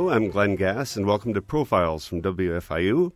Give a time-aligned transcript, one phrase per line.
[0.00, 3.12] Hello, I'm Glenn Gass, and welcome to Profiles from WFIU.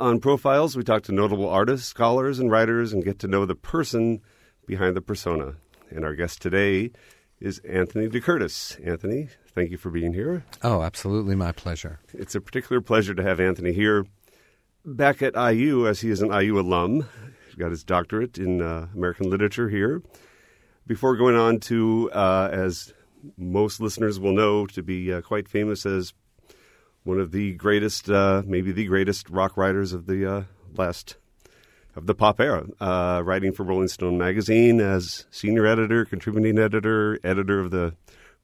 [0.00, 3.54] On Profiles, we talk to notable artists, scholars, and writers and get to know the
[3.54, 4.20] person
[4.66, 5.54] behind the persona.
[5.90, 6.90] And our guest today
[7.38, 8.84] is Anthony DeCurtis.
[8.84, 10.44] Anthony, thank you for being here.
[10.60, 12.00] Oh, absolutely, my pleasure.
[12.12, 14.04] It's a particular pleasure to have Anthony here.
[14.84, 17.08] Back at IU, as he is an IU alum,
[17.48, 20.02] he got his doctorate in uh, American literature here.
[20.84, 22.92] Before going on to, uh, as
[23.36, 26.12] most listeners will know, to be uh, quite famous as
[27.04, 30.42] one of the greatest, uh, maybe the greatest rock writers of the uh,
[30.76, 31.16] last
[31.96, 37.18] of the pop era, uh, writing for Rolling Stone magazine as senior editor, contributing editor,
[37.24, 37.94] editor of the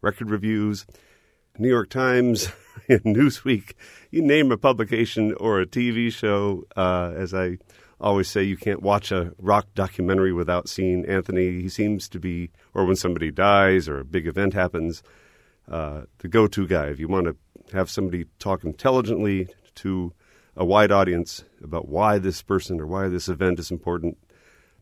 [0.00, 0.86] record reviews,
[1.58, 2.48] New York Times,
[2.88, 3.74] Newsweek.
[4.10, 6.64] You name a publication or a TV show.
[6.74, 7.58] Uh, as I
[8.00, 11.62] always say, you can't watch a rock documentary without seeing Anthony.
[11.62, 15.02] He seems to be, or when somebody dies or a big event happens,
[15.70, 16.86] uh, the go-to guy.
[16.86, 17.36] If you want to
[17.76, 20.12] have somebody talk intelligently to
[20.56, 24.18] a wide audience about why this person or why this event is important,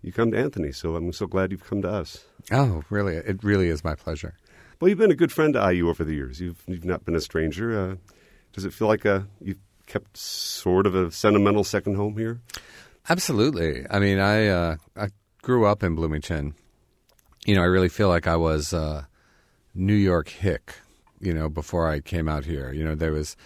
[0.03, 0.73] you come to Anthony.
[0.73, 2.25] So I'm so glad you've come to us.
[2.51, 3.15] Oh, really?
[3.15, 4.35] It really is my pleasure.
[4.81, 6.41] Well, you've been a good friend to IU over the years.
[6.41, 7.79] You've you've not been a stranger.
[7.79, 7.97] Uh,
[8.53, 12.41] does it feel like a you've kept sort of a sentimental second home here?
[13.09, 13.85] Absolutely.
[13.91, 15.09] I mean, I uh, I
[15.43, 16.55] grew up in Bloomington.
[17.45, 19.09] You know, I really feel like I was a
[19.75, 20.75] New York hick.
[21.21, 22.73] You know, before I came out here.
[22.73, 23.37] You know, there was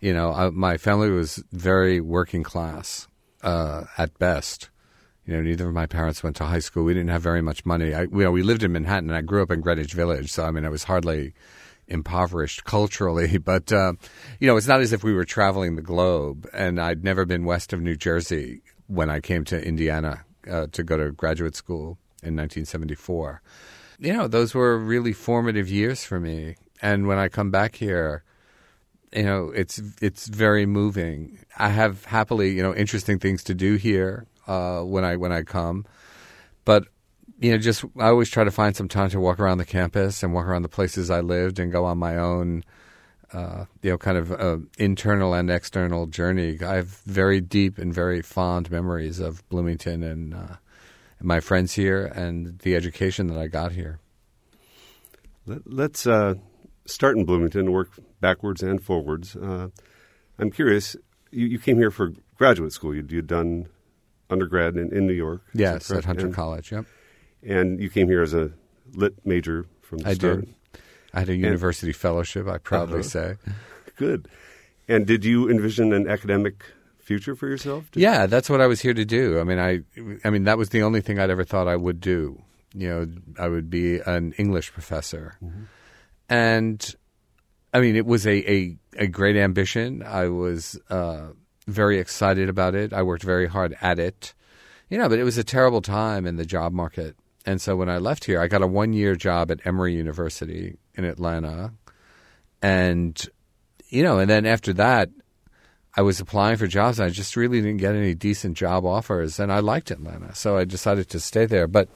[0.00, 3.08] you know, I, my family was very working class
[3.42, 4.70] uh, at best.
[5.26, 6.84] You know, neither of my parents went to high school.
[6.84, 7.94] We didn't have very much money.
[7.94, 9.10] I, you know, we lived in Manhattan.
[9.10, 11.34] And I grew up in Greenwich Village, so I mean, I was hardly
[11.86, 13.38] impoverished culturally.
[13.44, 13.94] But uh,
[14.40, 16.48] you know, it's not as if we were traveling the globe.
[16.52, 20.82] And I'd never been west of New Jersey when I came to Indiana uh, to
[20.82, 23.40] go to graduate school in 1974.
[24.00, 26.56] You know, those were really formative years for me.
[26.82, 28.24] And when I come back here,
[29.12, 31.38] you know, it's it's very moving.
[31.56, 35.42] I have happily, you know, interesting things to do here uh, when I when I
[35.42, 35.86] come,
[36.64, 36.86] but
[37.40, 40.22] you know, just I always try to find some time to walk around the campus
[40.22, 42.64] and walk around the places I lived and go on my own,
[43.32, 46.58] uh, you know, kind of uh, internal and external journey.
[46.62, 50.56] I have very deep and very fond memories of Bloomington and, uh,
[51.18, 54.00] and my friends here and the education that I got here.
[55.46, 56.34] Let, us uh,
[56.86, 57.90] start in Bloomington work
[58.20, 59.36] backwards and forwards.
[59.36, 59.68] Uh,
[60.38, 60.96] I'm curious.
[61.30, 62.94] You, you, came here for graduate school.
[62.94, 63.68] You, you'd done
[64.30, 65.42] undergrad in, in New York.
[65.54, 66.72] Yes, at Hunter and, College.
[66.72, 66.84] Yep.
[67.42, 68.52] And you came here as a
[68.92, 70.40] lit major from the I start.
[70.40, 70.54] did.
[71.12, 72.48] I had a university and, fellowship.
[72.48, 73.02] I proudly uh-huh.
[73.02, 73.34] say.
[73.96, 74.28] Good.
[74.88, 76.64] And did you envision an academic
[76.98, 77.90] future for yourself?
[77.90, 79.40] Did yeah, that's what I was here to do.
[79.40, 79.80] I mean, I,
[80.24, 82.42] I mean, that was the only thing I'd ever thought I would do.
[82.74, 83.06] You know,
[83.38, 85.62] I would be an English professor, mm-hmm.
[86.28, 86.94] and
[87.72, 90.02] I mean, it was a, a, a great ambition.
[90.02, 91.28] I was uh,
[91.66, 92.92] very excited about it.
[92.92, 94.34] I worked very hard at it.
[94.90, 97.16] You know, but it was a terrible time in the job market.
[97.46, 100.76] And so when I left here, I got a one year job at Emory University
[100.98, 101.72] in Atlanta.
[102.60, 103.18] And,
[103.88, 105.08] you know, and then after that,
[105.96, 109.40] I was applying for jobs and I just really didn't get any decent job offers.
[109.40, 110.34] And I liked Atlanta.
[110.34, 111.66] So I decided to stay there.
[111.66, 111.88] But,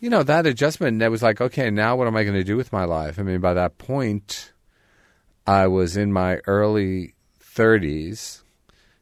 [0.00, 2.56] you know, that adjustment, that was like, okay, now what am I going to do
[2.56, 3.18] with my life?
[3.18, 4.52] I mean, by that point,
[5.46, 8.42] I was in my early 30s.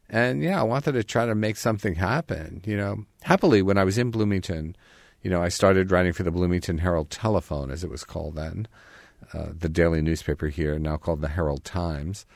[0.09, 2.63] And yeah, I wanted to try to make something happen.
[2.65, 4.77] You know, happily, when I was in Bloomington,
[5.23, 8.69] you know, I started writing for the Bloomington Herald Telephone, as it was called then,
[9.33, 12.27] uh, the daily newspaper here, now called the Herald Times.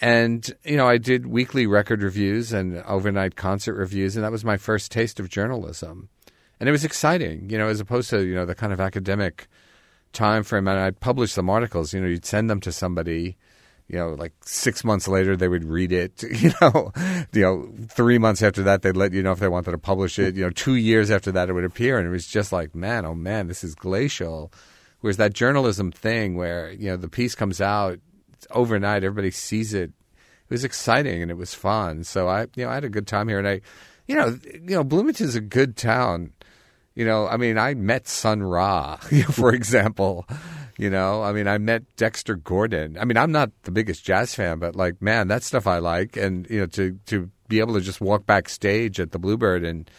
[0.00, 4.44] And, you know, I did weekly record reviews and overnight concert reviews, and that was
[4.44, 6.08] my first taste of journalism.
[6.60, 9.48] And it was exciting, you know, as opposed to, you know, the kind of academic
[10.12, 10.68] time frame.
[10.68, 13.36] And I'd publish some articles, you know, you'd send them to somebody
[13.88, 16.22] you know, like six months later they would read it.
[16.38, 16.92] You know,
[17.32, 20.18] you know, three months after that they'd let you know if they wanted to publish
[20.18, 20.36] it.
[20.36, 23.04] You know, two years after that it would appear, and it was just like, man,
[23.04, 24.52] oh man, this is glacial.
[25.00, 28.00] Whereas that journalism thing, where you know the piece comes out
[28.50, 29.90] overnight, everybody sees it.
[29.90, 32.04] It was exciting and it was fun.
[32.04, 33.60] So I, you know, I had a good time here, and I,
[34.06, 36.32] you know, you know, Bloomington's a good town.
[36.94, 38.96] You know, I mean, I met Sun Ra,
[39.30, 40.26] for example.
[40.78, 42.96] You know, I mean, I met Dexter Gordon.
[42.98, 46.16] I mean, I'm not the biggest jazz fan, but like, man, that stuff I like.
[46.16, 49.90] And you know, to to be able to just walk backstage at the Bluebird and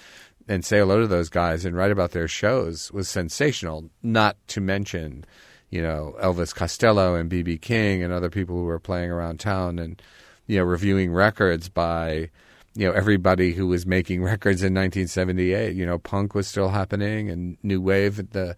[0.50, 3.90] and say hello to those guys and write about their shows was sensational.
[4.02, 5.24] Not to mention,
[5.70, 9.78] you know, Elvis Costello and BB King and other people who were playing around town
[9.78, 10.02] and
[10.48, 12.32] you know reviewing records by
[12.74, 15.76] you know everybody who was making records in 1978.
[15.76, 18.58] You know, punk was still happening and new wave at the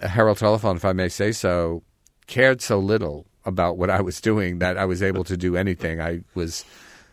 [0.00, 1.82] Herald Telephone, if I may say so,
[2.26, 6.00] cared so little about what I was doing that I was able to do anything.
[6.00, 6.64] I was,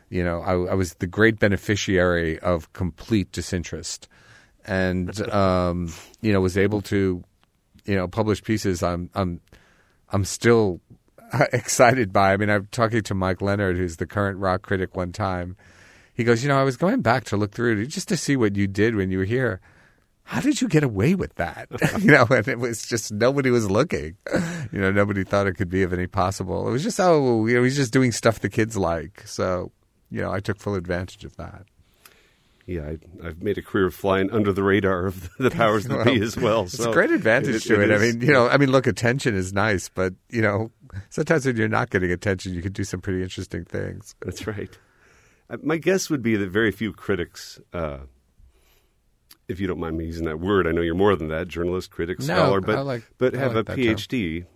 [0.10, 4.08] you know, I, I was the great beneficiary of complete disinterest,
[4.66, 5.92] and um,
[6.22, 7.24] you know, was able to,
[7.86, 8.84] you know, publish pieces.
[8.84, 9.42] I'm I'm
[10.10, 10.82] I'm still
[11.54, 12.34] excited by.
[12.34, 15.56] I mean, I'm talking to Mike Leonard, who's the current rock critic, one time.
[16.14, 18.58] He goes, you know, I was going back to look through just to see what
[18.58, 19.62] you did when you were here
[20.30, 21.68] how did you get away with that?
[22.02, 24.16] you know, and it was just nobody was looking.
[24.72, 26.68] You know, nobody thought it could be of any possible.
[26.68, 29.24] It was just oh, you know, he's just doing stuff the kids like.
[29.26, 29.72] So,
[30.10, 31.66] you know, I took full advantage of that.
[32.66, 32.92] Yeah,
[33.24, 36.06] I, have made a career of flying under the radar of the powers that well,
[36.06, 36.68] be as well.
[36.68, 37.90] So it's a great advantage it, to it.
[37.90, 37.96] it.
[37.96, 40.70] I mean, you know, I mean, look, attention is nice, but you know,
[41.10, 44.14] sometimes when you're not getting attention, you can do some pretty interesting things.
[44.24, 44.78] That's right.
[45.50, 47.60] Uh, my guess would be that very few critics.
[47.74, 48.00] Uh,
[49.48, 51.90] if you don't mind me using that word, I know you're more than that, journalist,
[51.90, 54.42] critic, no, scholar, but like, but have like a PhD.
[54.42, 54.48] Term.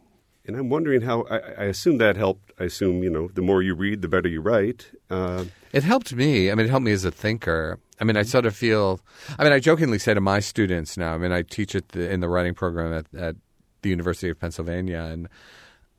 [0.45, 1.23] And I'm wondering how.
[1.23, 2.51] I, I, assume that helped.
[2.59, 4.91] I assume you know the more you read, the better you write.
[5.09, 6.51] Uh, it helped me.
[6.51, 7.79] I mean, it helped me as a thinker.
[8.01, 8.99] I mean, I sort of feel.
[9.39, 11.13] I mean, I jokingly say to my students now.
[11.13, 13.35] I mean, I teach at the, in the writing program at, at
[13.83, 15.29] the University of Pennsylvania, and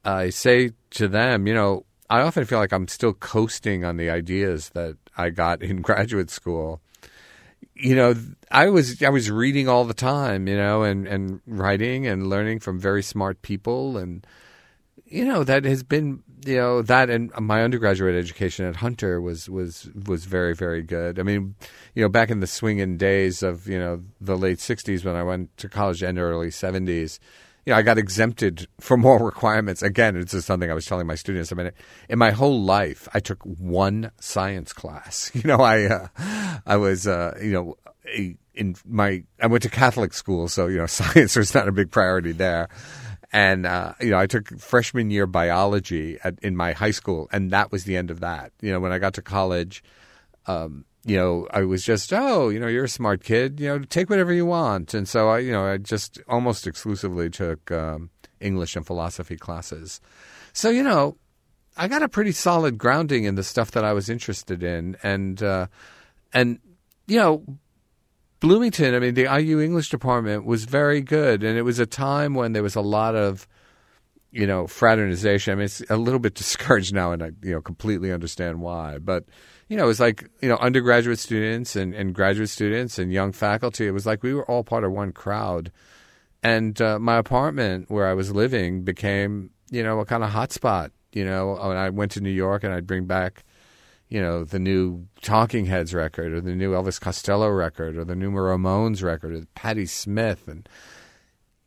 [0.04, 4.10] I say to them, you know, I often feel like I'm still coasting on the
[4.10, 6.82] ideas that I got in graduate school
[7.74, 8.14] you know,
[8.50, 12.60] I was I was reading all the time, you know, and and writing and learning
[12.60, 14.26] from very smart people, and
[15.04, 19.48] you know that has been you know that and my undergraduate education at Hunter was
[19.50, 21.18] was was very very good.
[21.18, 21.56] I mean,
[21.94, 25.24] you know, back in the swinging days of you know the late '60s when I
[25.24, 27.18] went to college and early '70s
[27.64, 29.82] you know, I got exempted from more requirements.
[29.82, 31.52] Again, this is something I was telling my students.
[31.52, 31.70] I mean,
[32.08, 35.30] in my whole life, I took one science class.
[35.44, 36.08] You know, I uh,
[36.64, 37.76] I was uh, you know
[38.54, 41.90] in my I went to Catholic school, so you know, science was not a big
[41.90, 42.68] priority there.
[43.32, 47.50] And uh, you know, I took freshman year biology at, in my high school, and
[47.50, 48.52] that was the end of that.
[48.60, 49.82] You know, when I got to college.
[50.46, 53.78] Um, you know, I was just, oh, you know, you're a smart kid, you know,
[53.80, 54.94] take whatever you want.
[54.94, 58.10] And so I, you know, I just almost exclusively took um,
[58.40, 60.00] English and philosophy classes.
[60.52, 61.16] So, you know,
[61.76, 64.96] I got a pretty solid grounding in the stuff that I was interested in.
[65.02, 65.66] And, uh,
[66.32, 66.58] and,
[67.06, 67.44] you know,
[68.40, 71.42] Bloomington, I mean, the IU English department was very good.
[71.42, 73.46] And it was a time when there was a lot of,
[74.34, 75.52] you know, fraternization.
[75.52, 78.98] I mean, it's a little bit discouraged now, and I, you know, completely understand why.
[78.98, 79.24] But,
[79.68, 83.30] you know, it was like, you know, undergraduate students and, and graduate students and young
[83.32, 83.86] faculty.
[83.86, 85.70] It was like we were all part of one crowd.
[86.42, 90.90] And uh, my apartment where I was living became, you know, a kind of hotspot.
[91.12, 93.44] You know, when I went to New York and I'd bring back,
[94.08, 98.16] you know, the new Talking Heads record or the new Elvis Costello record or the
[98.16, 100.48] new Ramones record or Patti Smith.
[100.48, 100.68] And,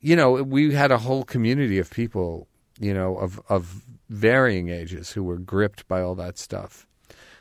[0.00, 2.46] you know, we had a whole community of people,
[2.78, 6.86] you know, of, of varying ages who were gripped by all that stuff.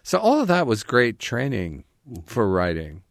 [0.04, 1.84] So all of that was great training
[2.26, 3.04] for writing.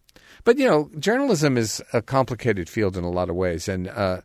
[0.44, 4.20] But you know, journalism is a complicated field in a lot of ways, and uh,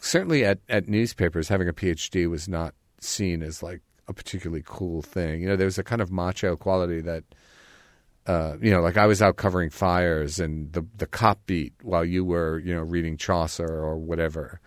[0.00, 5.02] certainly at, at newspapers, having a PhD was not seen as like a particularly cool
[5.02, 5.42] thing.
[5.42, 7.24] You know, there was a kind of macho quality that,
[8.26, 12.04] uh, you know, like I was out covering fires and the the cop beat while
[12.04, 14.60] you were, you know, reading Chaucer or whatever.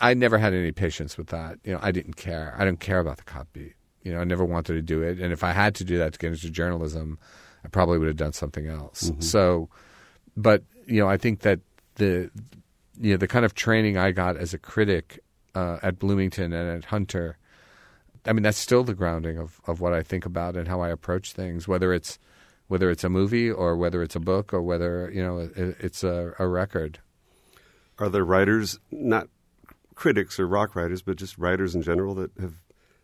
[0.00, 1.58] I never had any patience with that.
[1.64, 2.54] You know, I didn't care.
[2.58, 3.74] I don't care about the cop beat.
[4.02, 6.12] You know, I never wanted to do it, and if I had to do that
[6.12, 7.18] to get into journalism,
[7.64, 9.10] I probably would have done something else.
[9.10, 9.20] Mm-hmm.
[9.20, 9.68] So,
[10.36, 11.60] but you know, I think that
[11.96, 12.30] the
[13.00, 15.20] you know the kind of training I got as a critic
[15.54, 17.36] uh, at Bloomington and at Hunter,
[18.24, 20.90] I mean, that's still the grounding of of what I think about and how I
[20.90, 22.18] approach things, whether it's
[22.68, 26.04] whether it's a movie or whether it's a book or whether you know it, it's
[26.04, 27.00] a, a record.
[27.98, 29.28] Are there writers, not
[29.98, 32.54] critics or rock writers, but just writers in general that have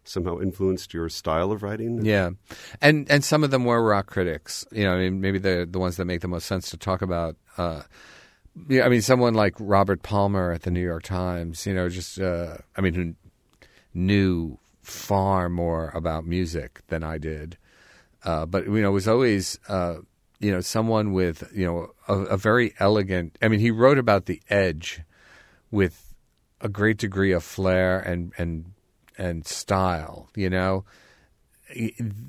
[0.05, 2.05] somehow influenced your style of writing?
[2.05, 2.31] Yeah,
[2.81, 4.65] and and some of them were rock critics.
[4.71, 7.03] You know, I mean, maybe the the ones that make the most sense to talk
[7.03, 7.37] about.
[7.59, 7.83] Uh,
[8.69, 11.67] yeah, I mean, someone like Robert Palmer at the New York Times.
[11.67, 13.15] You know, just uh, I mean, who
[13.93, 17.59] knew far more about music than I did,
[18.25, 19.59] uh, but you know, it was always.
[19.69, 19.97] Uh,
[20.41, 23.39] you know, someone with you know a, a very elegant.
[23.41, 25.01] I mean, he wrote about the edge
[25.71, 26.04] with
[26.65, 28.73] a great degree of flair and and
[29.17, 30.29] and style.
[30.35, 30.85] You know,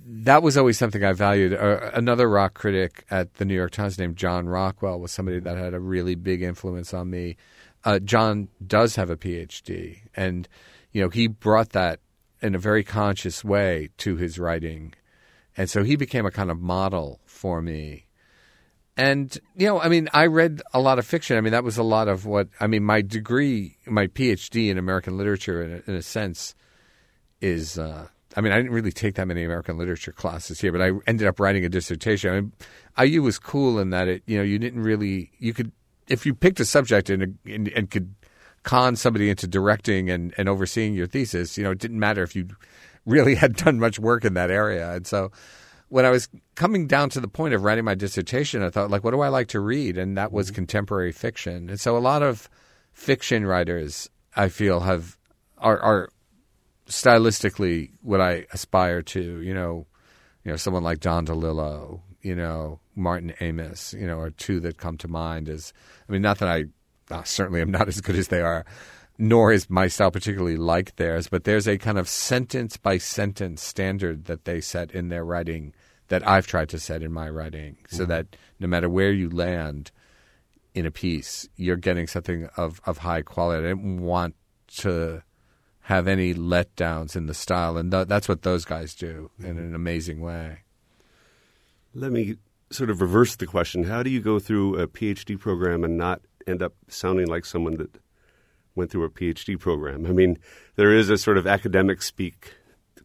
[0.05, 1.53] that was always something I valued.
[1.53, 5.57] Uh, another rock critic at the New York Times named John Rockwell was somebody that
[5.57, 7.37] had a really big influence on me.
[7.83, 10.47] Uh, John does have a PhD, and
[10.91, 12.01] you know he brought that
[12.41, 14.93] in a very conscious way to his writing,
[15.55, 18.04] and so he became a kind of model for me.
[18.97, 21.37] And you know, I mean, I read a lot of fiction.
[21.37, 22.83] I mean, that was a lot of what I mean.
[22.83, 26.55] My degree, my PhD in American literature, in a, in a sense,
[27.41, 27.77] is.
[27.77, 30.91] Uh, I mean, I didn't really take that many American literature classes here, but I
[31.07, 32.29] ended up writing a dissertation.
[32.33, 35.71] I mean, IU was cool in that it, you know, you didn't really, you could,
[36.09, 38.13] if you picked a subject and, and, and could
[38.63, 42.35] con somebody into directing and, and overseeing your thesis, you know, it didn't matter if
[42.35, 42.47] you
[43.05, 44.91] really had done much work in that area.
[44.91, 45.31] And so
[45.89, 49.03] when I was coming down to the point of writing my dissertation, I thought, like,
[49.03, 49.97] what do I like to read?
[49.97, 51.69] And that was contemporary fiction.
[51.69, 52.49] And so a lot of
[52.93, 55.17] fiction writers, I feel, have
[55.57, 56.09] are, are
[56.87, 59.41] stylistically what I aspire to.
[59.41, 59.85] You know,
[60.43, 64.77] you know, someone like Don DeLillo, you know, Martin Amis, you know, are two that
[64.77, 65.49] come to mind.
[65.49, 65.73] As
[66.07, 66.65] I mean, not that I
[67.13, 68.65] uh, certainly am not as good as they are,
[69.17, 73.61] nor is my style particularly like theirs, but there's a kind of sentence by sentence
[73.61, 75.73] standard that they set in their writing
[76.07, 78.11] that I've tried to set in my writing, so mm-hmm.
[78.11, 79.91] that no matter where you land
[80.73, 83.65] in a piece, you're getting something of, of high quality.
[83.65, 84.35] I didn't want
[84.77, 85.23] to
[85.81, 89.49] have any letdowns in the style, and th- that's what those guys do mm-hmm.
[89.49, 90.59] in an amazing way.
[91.93, 92.35] Let me
[92.71, 93.83] sort of reverse the question.
[93.85, 97.77] How do you go through a PhD program and not end up sounding like someone
[97.77, 97.97] that
[98.75, 100.05] went through a PhD program?
[100.05, 100.37] I mean,
[100.75, 102.53] there is a sort of academic speak,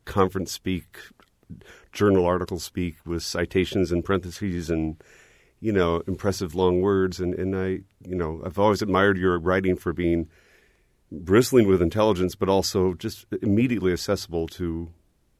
[0.04, 0.98] conference speak,
[1.92, 5.02] journal article speak with citations and parentheses and
[5.60, 9.76] you know impressive long words and and I you know I've always admired your writing
[9.76, 10.28] for being
[11.10, 14.90] bristling with intelligence but also just immediately accessible to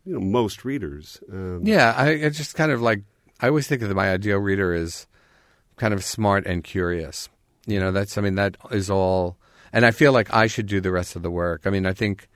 [0.04, 1.20] you know most readers.
[1.30, 3.02] Um, yeah, I, I just kind of like
[3.40, 5.06] I always think that my ideal reader is
[5.76, 7.28] kind of smart and curious.
[7.66, 9.36] You know, that's I mean that is all
[9.72, 11.62] and I feel like I should do the rest of the work.
[11.64, 12.28] I mean, I think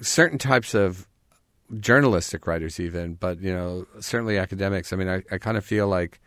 [0.00, 1.06] certain types of
[1.78, 4.92] journalistic writers even, but you know, certainly academics.
[4.92, 6.20] I mean, I, I kind of feel like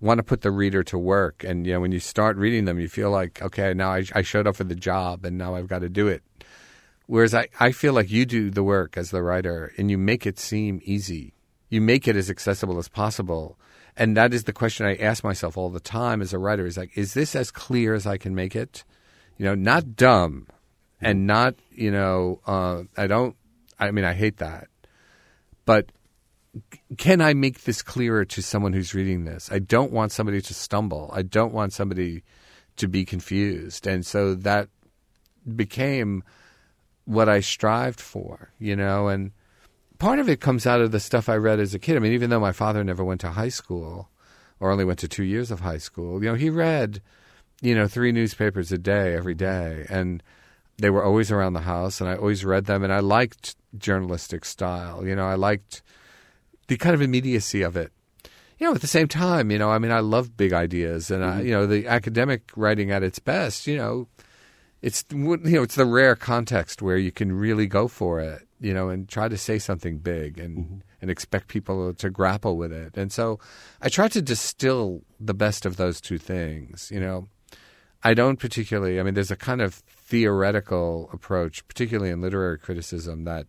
[0.00, 2.78] want to put the reader to work, and you know, when you start reading them,
[2.78, 5.68] you feel like, okay, now I, I showed up for the job, and now I've
[5.68, 6.22] got to do it.
[7.06, 10.26] Whereas I, I feel like you do the work as the writer, and you make
[10.26, 11.34] it seem easy.
[11.68, 13.58] You make it as accessible as possible.
[13.96, 16.76] And that is the question I ask myself all the time as a writer is
[16.76, 18.84] like, is this as clear as I can make it?
[19.38, 20.46] You know, not dumb
[21.00, 23.36] and not, you know, uh, I don't,
[23.78, 24.68] I mean, I hate that
[25.66, 25.90] but
[26.96, 29.50] can I make this clearer to someone who's reading this?
[29.52, 31.10] I don't want somebody to stumble.
[31.12, 32.22] I don't want somebody
[32.76, 33.86] to be confused.
[33.86, 34.68] And so that
[35.54, 36.22] became
[37.04, 39.32] what I strived for, you know, and
[39.98, 41.96] part of it comes out of the stuff I read as a kid.
[41.96, 44.08] I mean, even though my father never went to high school
[44.58, 47.02] or only went to two years of high school, you know, he read,
[47.60, 49.86] you know, three newspapers a day every day.
[49.88, 50.22] And
[50.78, 54.44] they were always around the house, and I always read them, and I liked journalistic
[54.44, 55.06] style.
[55.06, 55.82] You know, I liked
[56.68, 57.92] the kind of immediacy of it.
[58.58, 61.22] You know, at the same time, you know, I mean, I love big ideas, and
[61.22, 61.38] mm-hmm.
[61.38, 63.66] I, you know, the academic writing at its best.
[63.66, 64.08] You know,
[64.82, 68.42] it's you know, it's the rare context where you can really go for it.
[68.58, 70.78] You know, and try to say something big and mm-hmm.
[71.02, 72.96] and expect people to grapple with it.
[72.96, 73.38] And so,
[73.82, 76.90] I try to distill the best of those two things.
[76.90, 77.28] You know,
[78.06, 79.00] I don't particularly.
[79.00, 83.48] I mean, there's a kind of theoretical approach, particularly in literary criticism, that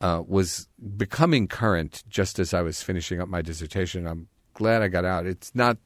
[0.00, 4.06] uh, was becoming current just as I was finishing up my dissertation.
[4.06, 5.26] I'm glad I got out.
[5.26, 5.76] It's not.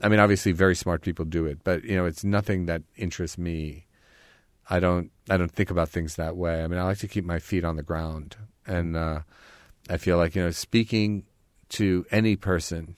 [0.00, 3.36] I mean, obviously, very smart people do it, but you know, it's nothing that interests
[3.36, 3.84] me.
[4.70, 5.10] I don't.
[5.28, 6.64] I don't think about things that way.
[6.64, 8.34] I mean, I like to keep my feet on the ground,
[8.66, 9.20] and uh,
[9.90, 11.24] I feel like you know, speaking
[11.68, 12.96] to any person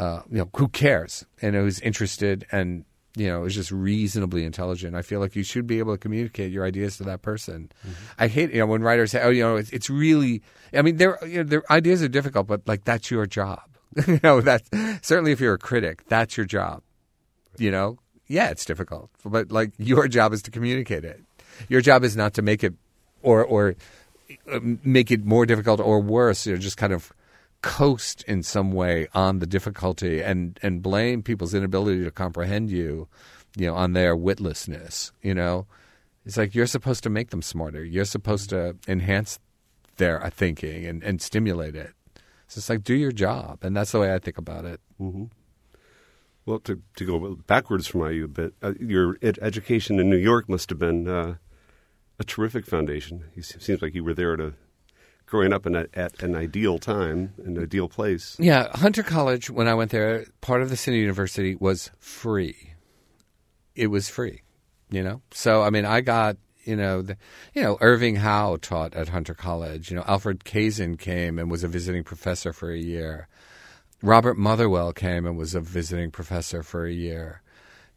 [0.00, 4.96] uh, you know, who cares and who's interested and you know is just reasonably intelligent.
[4.96, 7.70] I feel like you should be able to communicate your ideas to that person.
[7.82, 7.92] Mm-hmm.
[8.18, 10.42] I hate you know when writers say, "Oh, you know, it's, it's really."
[10.72, 13.60] I mean, their you know, their ideas are difficult, but like that's your job.
[14.06, 14.70] you know, that's
[15.02, 16.82] certainly if you're a critic, that's your job.
[17.58, 21.20] You know, yeah, it's difficult, but like your job is to communicate it.
[21.68, 22.72] Your job is not to make it
[23.22, 23.74] or or
[24.50, 26.46] uh, make it more difficult or worse.
[26.46, 27.12] You know, just kind of
[27.62, 33.08] coast in some way on the difficulty and and blame people's inability to comprehend you,
[33.56, 35.12] you know, on their witlessness.
[35.22, 35.66] You know,
[36.24, 37.84] it's like you're supposed to make them smarter.
[37.84, 39.38] You're supposed to enhance
[39.96, 41.92] their uh, thinking and, and stimulate it.
[42.48, 44.80] So it's like do your job, and that's the way I think about it.
[45.00, 45.24] Mm-hmm.
[46.46, 50.16] Well, to to go backwards from you a bit, uh, your ed- education in New
[50.16, 51.36] York must have been uh,
[52.18, 53.24] a terrific foundation.
[53.36, 54.54] It seems like you were there to
[55.30, 58.36] growing up in a, at an ideal time, an ideal place.
[58.40, 62.74] Yeah, Hunter College, when I went there, part of the City University was free.
[63.76, 64.42] It was free,
[64.90, 65.22] you know?
[65.30, 67.16] So, I mean, I got, you know, the,
[67.54, 69.90] you know, Irving Howe taught at Hunter College.
[69.90, 73.28] You know, Alfred Kazin came and was a visiting professor for a year.
[74.02, 77.42] Robert Motherwell came and was a visiting professor for a year.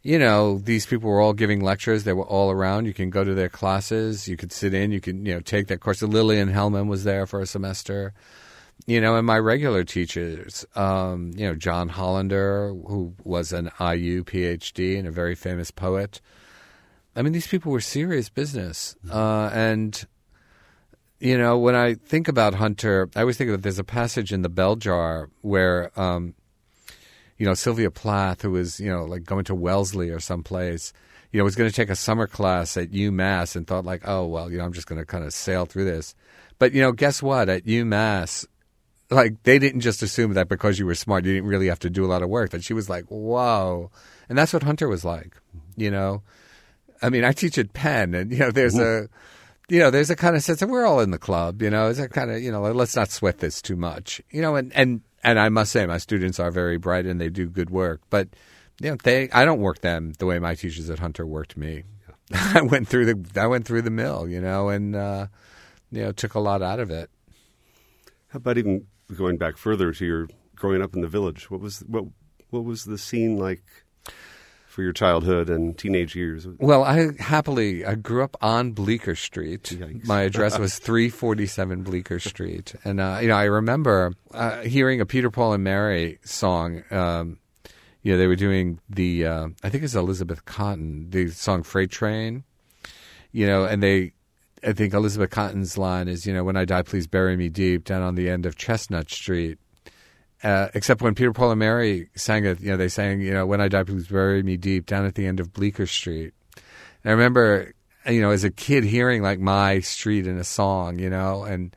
[0.04, 2.04] You know, these people were all giving lectures.
[2.04, 2.84] They were all around.
[2.84, 4.28] You can go to their classes.
[4.28, 4.92] You could sit in.
[4.92, 6.02] You could, you know, take that course.
[6.02, 8.12] Lillian Hellman was there for a semester.
[8.86, 14.24] You know, and my regular teachers, um, you know, John Hollander, who was an IU
[14.24, 16.20] PhD and a very famous poet.
[17.16, 18.96] I mean, these people were serious business.
[19.10, 20.06] Uh, and,
[21.18, 24.42] you know, when I think about Hunter, I always think that there's a passage in
[24.42, 26.34] the Bell Jar where, um,
[27.36, 30.92] you know, Sylvia Plath, who was, you know, like going to Wellesley or someplace,
[31.32, 34.26] you know, was going to take a summer class at UMass and thought like, oh,
[34.26, 36.14] well, you know, I'm just going to kind of sail through this.
[36.58, 37.48] But, you know, guess what?
[37.48, 38.46] At UMass,
[39.10, 41.90] like they didn't just assume that because you were smart, you didn't really have to
[41.90, 42.50] do a lot of work.
[42.50, 43.90] That she was like, whoa.
[44.28, 45.36] And that's what Hunter was like,
[45.76, 46.22] you know?
[47.02, 49.74] I mean, I teach at Penn and, you know, there's a, mm-hmm.
[49.74, 51.88] you know, there's a kind of sense that we're all in the club, you know,
[51.88, 54.72] it's a kind of, you know, let's not sweat this too much, you know, and,
[54.74, 58.02] and, and I must say, my students are very bright and they do good work.
[58.10, 58.28] But
[58.80, 61.84] you know, they I don't work them the way my teachers at Hunter worked me.
[62.32, 65.26] I went through the I went through the mill, you know, and uh,
[65.90, 67.10] you know took a lot out of it.
[68.28, 71.50] How about even going back further to your growing up in the village?
[71.50, 72.04] What was what
[72.50, 73.62] what was the scene like
[74.74, 76.46] for your childhood and teenage years?
[76.58, 79.62] Well, I happily I grew up on Bleecker Street.
[79.62, 80.06] Yikes.
[80.06, 85.06] My address was 347 Bleecker Street, and uh, you know I remember uh, hearing a
[85.06, 86.82] Peter Paul and Mary song.
[86.90, 87.38] Um,
[88.02, 91.90] you know, they were doing the uh, I think it's Elizabeth Cotten the song Freight
[91.90, 92.44] Train.
[93.30, 94.12] You know, and they
[94.66, 97.84] I think Elizabeth Cotten's line is, you know, when I die, please bury me deep
[97.84, 99.58] down on the end of Chestnut Street.
[100.44, 103.46] Uh, except when Peter, Paul, and Mary sang it, you know, they sang, you know,
[103.46, 106.34] "When I Die, Please Bury Me Deep" down at the end of Bleecker Street.
[107.02, 107.72] And I remember,
[108.06, 111.74] you know, as a kid hearing like my street in a song, you know, and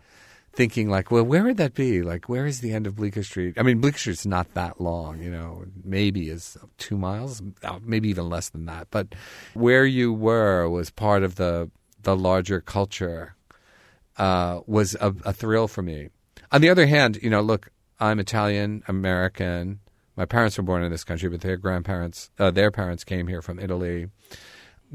[0.52, 2.02] thinking like, well, where would that be?
[2.02, 3.54] Like, where is the end of Bleecker Street?
[3.58, 8.10] I mean, Bleecker Street's not that long, you know, maybe is two miles, uh, maybe
[8.10, 8.88] even less than that.
[8.92, 9.16] But
[9.54, 11.72] where you were was part of the
[12.04, 13.34] the larger culture.
[14.18, 16.10] Uh, was a, a thrill for me.
[16.52, 17.70] On the other hand, you know, look,
[18.00, 19.80] I'm Italian American.
[20.16, 23.42] My parents were born in this country, but their grandparents, uh, their parents came here
[23.42, 24.08] from Italy.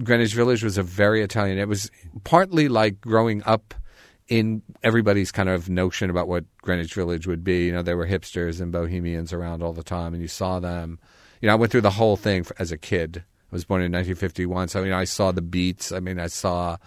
[0.02, 1.58] Greenwich Village was a very Italian.
[1.58, 1.90] It was
[2.24, 3.74] partly like growing up
[4.28, 7.66] in everybody's kind of notion about what Greenwich Village would be.
[7.66, 10.98] You know, there were hipsters and bohemians around all the time, and you saw them.
[11.40, 13.24] You know, I went through the whole thing for, as a kid.
[13.26, 15.92] I was born in 1951, so you know, I saw the beats.
[15.92, 16.78] I mean, I saw,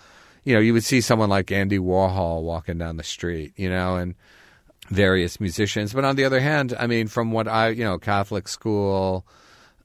[0.46, 3.98] you know, you would see someone like Andy Warhol walking down the street, you know,
[3.98, 4.16] and
[4.90, 5.94] various musicians.
[5.94, 9.26] But on the other hand, I mean, from what I, you know, Catholic school,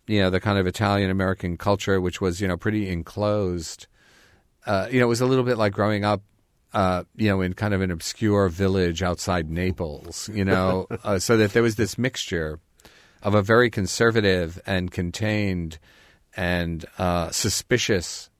[0.07, 3.87] you know, the kind of Italian American culture, which was, you know, pretty enclosed,
[4.67, 6.23] uh, you know, it was a little bit like growing up,
[6.73, 11.37] uh, you know, in kind of an obscure village outside Naples, you know, uh, so
[11.37, 12.59] that there was this mixture
[13.23, 15.79] of a very conservative and contained
[16.37, 18.31] and uh, suspicious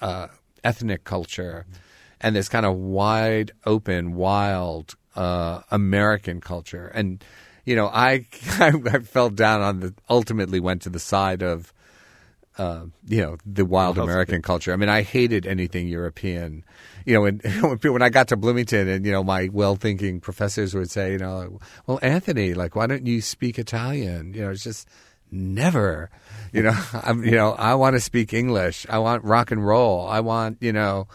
[0.00, 0.28] uh,
[0.62, 1.66] ethnic culture
[2.20, 6.86] and this kind of wide open, wild uh, American culture.
[6.88, 7.24] And
[7.64, 8.26] you know, I,
[8.58, 11.72] I, I fell down on the ultimately went to the side of
[12.56, 14.72] uh, you know the wild well, American culture.
[14.72, 16.64] I mean, I hated anything European.
[17.04, 17.38] You know, when
[17.82, 21.58] when I got to Bloomington, and you know, my well-thinking professors would say, you know,
[21.86, 24.34] well, Anthony, like, why don't you speak Italian?
[24.34, 24.88] You know, it's just
[25.30, 26.10] never.
[26.52, 28.86] You know, I'm, you know, I want to speak English.
[28.88, 30.06] I want rock and roll.
[30.06, 31.08] I want, you know,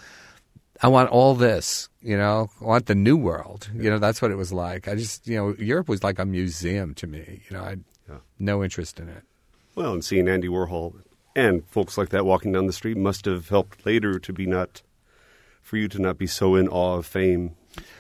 [0.82, 3.70] I want all this, you know, I want the new world.
[3.74, 4.88] You know, that's what it was like.
[4.88, 7.42] I just, you know, Europe was like a museum to me.
[7.50, 8.18] You know, I had yeah.
[8.38, 9.24] no interest in it.
[9.76, 10.96] Well, and seeing Andy Warhol
[11.36, 14.82] and folks like that walking down the street must have helped later to be not,
[15.62, 17.56] for you to not be so in awe of fame.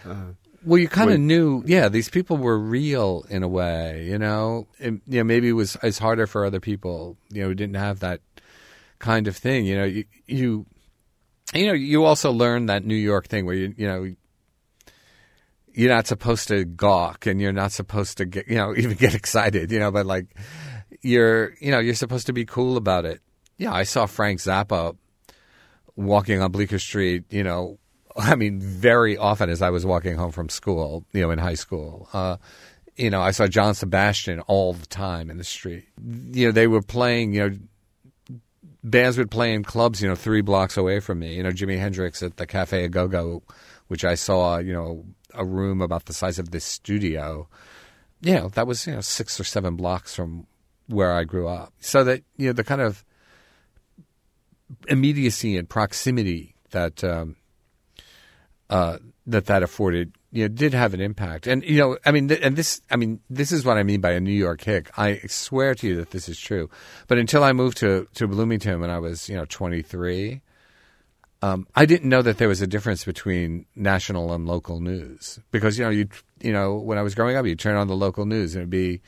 [0.06, 0.34] Uh,
[0.66, 4.68] well, you kind of knew, yeah, these people were real in a way, you know.
[4.80, 7.78] And, you know, maybe it was it's harder for other people, you know, who didn't
[7.78, 8.20] have that
[9.00, 9.66] kind of thing.
[9.66, 10.66] You know, you, you
[11.54, 14.14] you know, you also learn that New York thing where you, you know,
[15.74, 19.16] you're not supposed to gawk and you're not supposed to get, you know, even get
[19.16, 20.28] excited, you know, but like
[21.02, 23.22] you're, you know, you're supposed to be cool about it.
[23.58, 24.96] Yeah, I saw Frank Zappa
[25.96, 27.78] walking on Bleecker Street, you know,
[28.18, 31.56] I mean, very often as I was walking home from school, you know, in high
[31.56, 32.10] school.
[32.14, 32.38] Uh,
[32.96, 35.86] you know, I saw John Sebastian all the time in the street.
[36.04, 37.58] You know, they were playing, you know,
[38.84, 41.36] bands would play in clubs, you know, three blocks away from me.
[41.36, 43.44] You know, Jimi Hendrix at the Cafe Au Go Go,
[43.88, 47.48] which I saw, you know, a room about the size of this studio.
[48.22, 50.48] You know, that was, you know, six or seven blocks from
[50.88, 51.74] where I grew up.
[51.80, 53.04] So that, you know, the kind of
[54.88, 57.36] immediacy and proximity that um,
[58.70, 61.48] uh, that that afforded you know did have an impact.
[61.48, 64.02] And you know, I mean, th- and this, I mean, this is what I mean
[64.02, 64.92] by a New York hick.
[64.98, 66.70] I swear to you that this is true.
[67.08, 70.42] But until I moved to to Bloomington when I was you know 23.
[71.42, 75.80] Um, I didn't know that there was a difference between national and local news because
[75.80, 76.10] you know you
[76.42, 78.70] you know when I was growing up you turn on the local news and it'd
[78.70, 79.00] be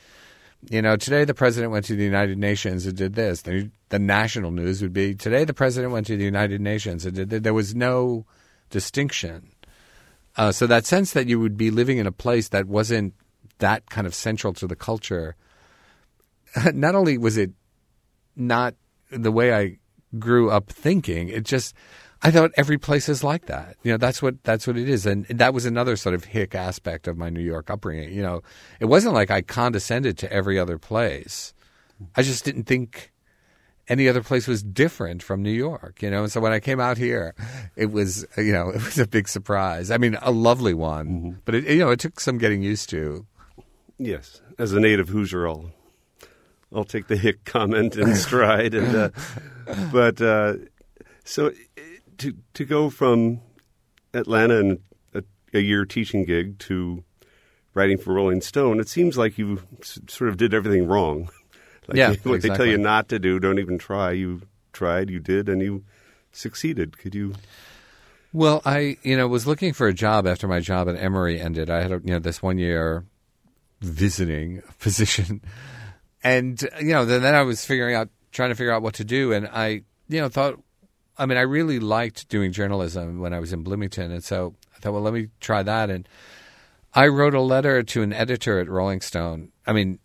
[0.70, 3.98] you know today the president went to the United Nations and did this the, the
[3.98, 7.42] national news would be today the president went to the United Nations and did this.
[7.42, 8.24] there was no
[8.70, 9.51] distinction
[10.36, 13.14] uh, so that sense that you would be living in a place that wasn't
[13.58, 15.36] that kind of central to the culture
[16.72, 17.50] not only was it
[18.36, 18.74] not
[19.10, 19.78] the way I
[20.18, 21.74] grew up thinking it just
[22.24, 23.76] I thought every place is like that.
[23.82, 26.54] You know, that's what that's what it is, and that was another sort of hick
[26.54, 28.12] aspect of my New York upbringing.
[28.12, 28.42] You know,
[28.78, 31.52] it wasn't like I condescended to every other place.
[32.14, 33.11] I just didn't think
[33.88, 36.02] any other place was different from New York.
[36.02, 37.34] You know, and so when I came out here,
[37.76, 39.90] it was you know it was a big surprise.
[39.90, 41.30] I mean, a lovely one, mm-hmm.
[41.44, 43.26] but it, you know it took some getting used to.
[43.98, 45.70] Yes, as a native Hoosier, I'll
[46.74, 49.10] I'll take the hick comment in stride, and uh,
[49.92, 50.54] but uh,
[51.24, 51.52] so
[52.18, 53.40] to to go from
[54.14, 54.78] Atlanta and
[55.14, 55.22] a,
[55.54, 57.04] a, year teaching gig to
[57.74, 61.30] writing for Rolling Stone, it seems like you sort of did everything wrong.
[61.88, 62.38] like yeah, what exactly.
[62.48, 64.12] they tell you not to do, don't even try.
[64.12, 64.42] You
[64.72, 65.84] tried, you did, and you
[66.32, 66.98] succeeded.
[66.98, 67.34] Could you?
[68.32, 71.70] Well, I you know was looking for a job after my job at Emory ended.
[71.70, 73.04] I had a, you know this one year
[73.80, 75.42] visiting position,
[76.22, 79.04] and you know then, then I was figuring out trying to figure out what to
[79.04, 80.58] do, and I you know thought
[81.16, 84.80] I mean, I really liked doing journalism when I was in Bloomington, and so I
[84.80, 85.90] thought, well, let me try that.
[85.90, 86.08] And
[86.94, 89.52] I wrote a letter to an editor at Rolling Stone.
[89.66, 89.98] I mean,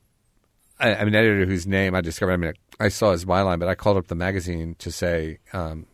[0.80, 2.34] I, am an editor whose name I discovered.
[2.34, 5.88] I mean, I saw his byline, but I called up the magazine to say um,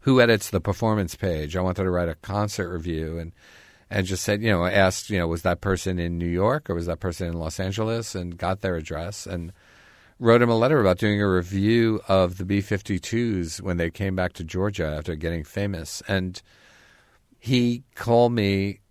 [0.00, 1.56] who edits the performance page.
[1.56, 3.32] I wanted to write a concert review, and
[3.90, 6.70] and just said, you know, I asked, you know, was that person in New York
[6.70, 9.52] or was that person in Los Angeles, and got their address and
[10.18, 14.14] wrote him a letter about doing a review of the B 52s when they came
[14.14, 16.00] back to Georgia after getting famous.
[16.06, 16.40] And
[17.40, 18.81] he called me,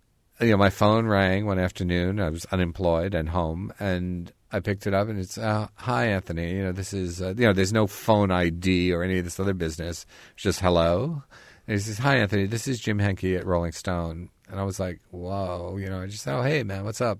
[0.42, 2.20] you know, my phone rang one afternoon.
[2.20, 3.72] I was unemployed and home.
[3.78, 6.52] And I picked it up and it's, uh, hi, Anthony.
[6.54, 9.40] You know, this is, uh, you know, there's no phone ID or any of this
[9.40, 10.04] other business.
[10.34, 11.22] It's just hello.
[11.66, 12.46] And he says, hi, Anthony.
[12.46, 14.30] This is Jim Henke at Rolling Stone.
[14.48, 17.18] And I was like, whoa, you know, I just said, oh, hey, man, what's up?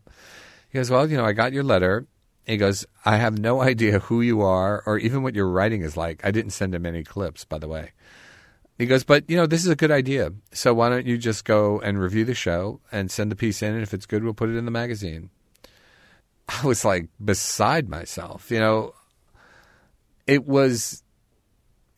[0.71, 2.07] He goes, well, you know, I got your letter
[2.47, 5.97] he goes, I have no idea who you are or even what your writing is
[5.97, 6.25] like.
[6.25, 7.93] I didn't send him any clips, by the way.
[8.79, 10.33] He goes, but you know, this is a good idea.
[10.53, 13.75] So why don't you just go and review the show and send the piece in,
[13.75, 15.31] and if it's good, we'll put it in the magazine.
[16.49, 18.51] I was like beside myself.
[18.51, 18.95] You know,
[20.27, 21.03] it was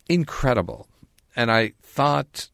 [0.07, 0.87] incredible,
[1.35, 2.49] and I thought,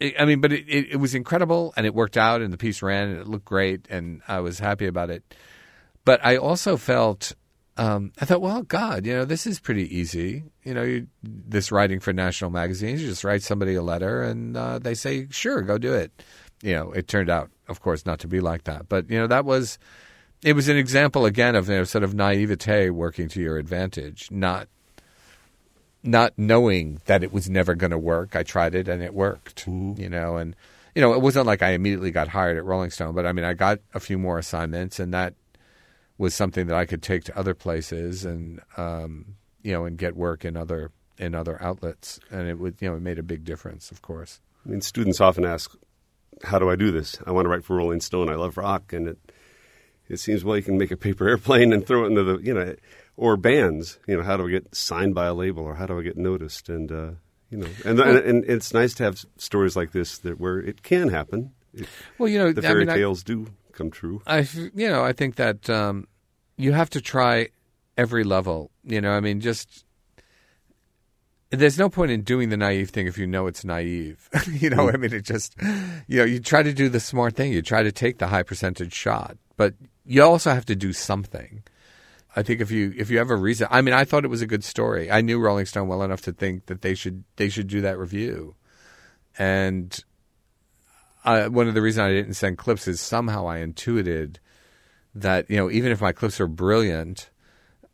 [0.00, 2.82] I mean, but it, it, it was incredible, and it worked out, and the piece
[2.82, 5.22] ran, and it looked great, and I was happy about it.
[6.04, 7.34] But I also felt,
[7.76, 10.44] um, I thought, well, God, you know, this is pretty easy.
[10.64, 14.56] You know, you, this writing for national magazines, you just write somebody a letter and
[14.56, 16.22] uh, they say, sure, go do it.
[16.62, 18.88] You know, it turned out, of course, not to be like that.
[18.88, 19.78] But, you know, that was,
[20.42, 24.30] it was an example again of you know, sort of naivete working to your advantage,
[24.30, 24.68] not
[26.02, 28.36] not knowing that it was never going to work.
[28.36, 30.00] I tried it and it worked, mm-hmm.
[30.00, 30.54] you know, and
[30.94, 33.44] you know, it wasn't like I immediately got hired at Rolling Stone, but I mean,
[33.44, 35.34] I got a few more assignments and that
[36.18, 40.16] was something that I could take to other places and um, you know and get
[40.16, 43.44] work in other in other outlets, and it would you know it made a big
[43.44, 44.40] difference, of course.
[44.64, 45.72] I mean, students often ask,
[46.44, 47.18] "How do I do this?
[47.26, 48.30] I want to write for Rolling Stone.
[48.30, 49.18] I love rock, and it
[50.08, 52.54] it seems well you can make a paper airplane and throw it into the you
[52.54, 52.74] know
[53.16, 53.98] or bands.
[54.06, 56.16] You know, how do I get signed by a label, or how do I get
[56.16, 56.68] noticed?
[56.68, 57.10] And uh,
[57.50, 60.82] you know, and, and, and it's nice to have stories like this that where it
[60.82, 61.52] can happen.
[61.74, 63.46] It, well, you know, the fairy I mean, tales I, do
[63.76, 64.22] come true.
[64.26, 66.08] I, you know, I think that um,
[66.56, 67.48] you have to try
[67.96, 68.70] every level.
[68.82, 69.84] You know, I mean, just
[71.50, 74.28] there's no point in doing the naive thing if you know it's naive.
[74.50, 75.54] you know, I mean, it just,
[76.08, 77.52] you know, you try to do the smart thing.
[77.52, 81.62] You try to take the high percentage shot, but you also have to do something.
[82.34, 84.42] I think if you if you have a reason, I mean, I thought it was
[84.42, 85.10] a good story.
[85.10, 87.98] I knew Rolling Stone well enough to think that they should they should do that
[87.98, 88.56] review,
[89.38, 89.98] and
[91.26, 94.38] One of the reasons I didn't send clips is somehow I intuited
[95.14, 97.30] that you know even if my clips are brilliant,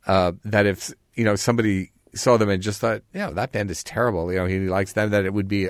[0.06, 3.82] uh, that if you know somebody saw them and just thought, yeah, that band is
[3.82, 5.68] terrible, you know, he likes them, that it would be,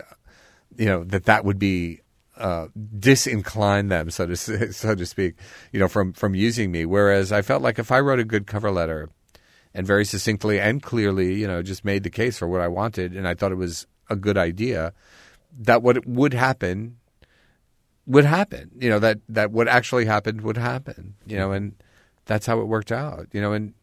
[0.76, 2.00] you know, that that would be
[2.36, 2.66] uh,
[2.98, 4.36] disincline them, so to
[4.72, 5.34] so to speak,
[5.72, 6.84] you know, from from using me.
[6.84, 9.10] Whereas I felt like if I wrote a good cover letter
[9.74, 13.16] and very succinctly and clearly, you know, just made the case for what I wanted,
[13.16, 14.92] and I thought it was a good idea,
[15.60, 16.96] that what would happen
[18.06, 18.70] would happen.
[18.78, 21.14] You know that that what actually happened would happen.
[21.26, 21.74] You know, and
[22.26, 23.28] that's how it worked out.
[23.32, 23.74] You know, and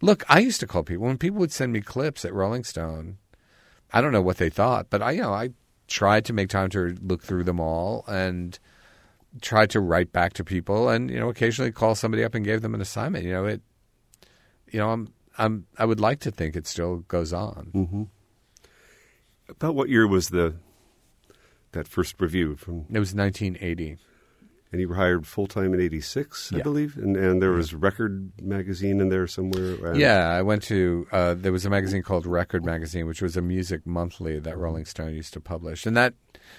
[0.00, 3.18] look, I used to call people when people would send me clips at Rolling Stone.
[3.92, 5.50] I don't know what they thought, but I you know I
[5.88, 8.58] tried to make time to look through them all and
[9.40, 12.62] tried to write back to people and you know occasionally call somebody up and gave
[12.62, 13.24] them an assignment.
[13.24, 13.62] You know it.
[14.70, 17.70] You know I'm I'm I would like to think it still goes on.
[17.74, 18.02] Mm-hmm.
[19.48, 20.54] About what year was the
[21.72, 22.86] that first review from?
[22.90, 23.96] It was 1980.
[24.70, 26.62] And he were hired full time in '86, I Yeah.
[26.62, 29.94] believe, and and there was Record magazine in there somewhere.
[29.94, 31.06] Yeah, I went to.
[31.12, 34.86] Uh, there was a magazine called Record Magazine, which was a music monthly that Rolling
[34.86, 36.14] Stone used to publish, and that,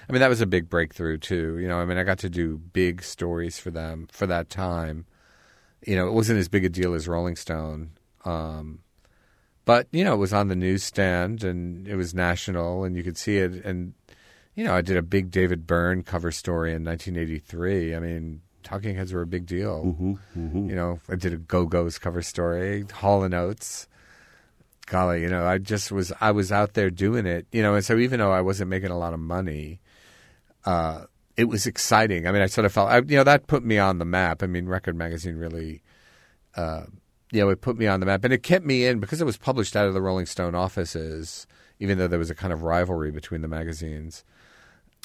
[0.08, 1.58] I mean, that was a big breakthrough too.
[1.58, 5.06] You know, I mean, I got to do big stories for them for that time.
[5.84, 7.90] You know, it wasn't as big a deal as Rolling Stone,
[8.24, 8.78] um,
[9.64, 13.18] but you know, it was on the newsstand and it was national, and you could
[13.18, 13.64] see it.
[13.64, 13.94] And
[14.54, 17.94] you know, I did a big David Byrne cover story in 1983.
[17.94, 19.82] I mean, Talking Heads were a big deal.
[19.82, 23.88] hmm hmm You know, I did a Go Go's cover story, Hall and Oates.
[24.86, 27.84] Golly, you know, I just was I was out there doing it, you know, and
[27.84, 29.80] so even though I wasn't making a lot of money,
[30.66, 31.04] uh,
[31.38, 32.26] it was exciting.
[32.26, 34.42] I mean, I sort of felt, I, you know, that put me on the map.
[34.42, 35.82] I mean, Record Magazine really,
[36.54, 36.84] uh,
[37.32, 39.24] you know, it put me on the map, and it kept me in because it
[39.24, 41.46] was published out of the Rolling Stone offices,
[41.80, 44.22] even though there was a kind of rivalry between the magazines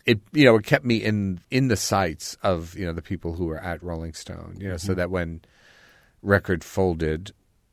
[0.06, 3.34] it you know it kept me in in the sights of you know the people
[3.34, 5.42] who were at Rolling Stone you know so that when
[6.22, 7.32] record folded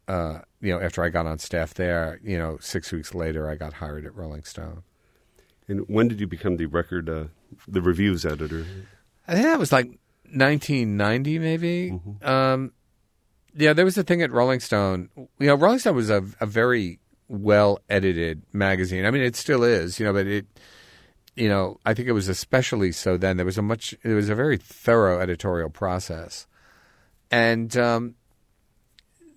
[0.08, 3.56] uh you know after I got on staff there you know 6 weeks later I
[3.56, 4.82] got hired at Rolling Stone.
[5.68, 7.24] And when did you become the record, uh,
[7.66, 8.64] the reviews editor?
[9.26, 9.86] I think that was like
[10.30, 12.00] 1990 maybe.
[12.22, 12.72] Um
[13.54, 15.08] yeah there was a thing at Rolling Stone.
[15.38, 19.04] You know Rolling Stone was a a very well edited magazine.
[19.06, 20.46] I mean it still is you know but it
[21.36, 23.36] you know, I think it was especially so then.
[23.36, 26.46] There was a much, it was a very thorough editorial process,
[27.30, 28.14] and um,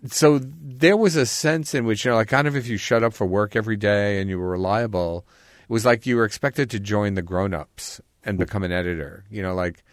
[0.07, 3.03] so there was a sense in which you know, like kind of if you shut
[3.03, 5.25] up for work every day and you were reliable,
[5.63, 9.25] it was like you were expected to join the grown-ups and become an editor.
[9.29, 9.83] You know, like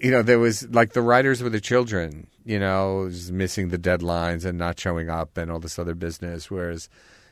[0.00, 2.28] you know, there was like the writers were the children.
[2.44, 6.48] You know, missing the deadlines and not showing up and all this other business.
[6.48, 6.88] Whereas,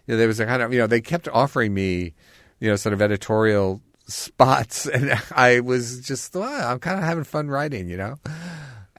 [0.09, 2.14] you know, there was a kind of you know they kept offering me
[2.61, 7.25] you know, sort of editorial spots, and I was just, wow, I'm kind of having
[7.25, 8.17] fun writing, you know.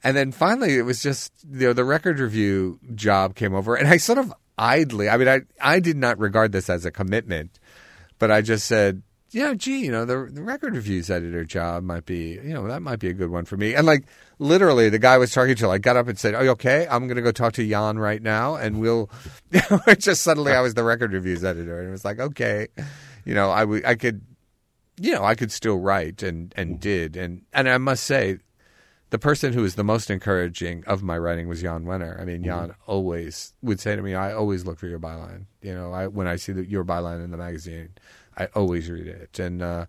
[0.03, 3.87] And then finally, it was just, you know, the record review job came over, and
[3.87, 7.59] I sort of idly, I mean, I I did not regard this as a commitment,
[8.19, 12.05] but I just said, yeah, gee, you know, the, the record reviews editor job might
[12.05, 13.73] be, you know, that might be a good one for me.
[13.73, 14.05] And like
[14.39, 16.87] literally, the guy I was talking to, like, got up and said, "Are you okay?
[16.89, 19.09] I'm going to go talk to Jan right now, and we'll."
[19.97, 22.67] just suddenly, I was the record reviews editor, and it was like, okay,
[23.25, 24.21] you know, I would, I could,
[24.99, 26.79] you know, I could still write, and and mm-hmm.
[26.79, 28.39] did, and and I must say,
[29.09, 32.19] the person who was the most encouraging of my writing was Jan Wenner.
[32.19, 32.91] I mean, Jan mm-hmm.
[32.91, 36.27] always would say to me, "I always look for your byline." You know, I when
[36.27, 37.89] I see the, your byline in the magazine,
[38.37, 39.85] I always read it, and uh,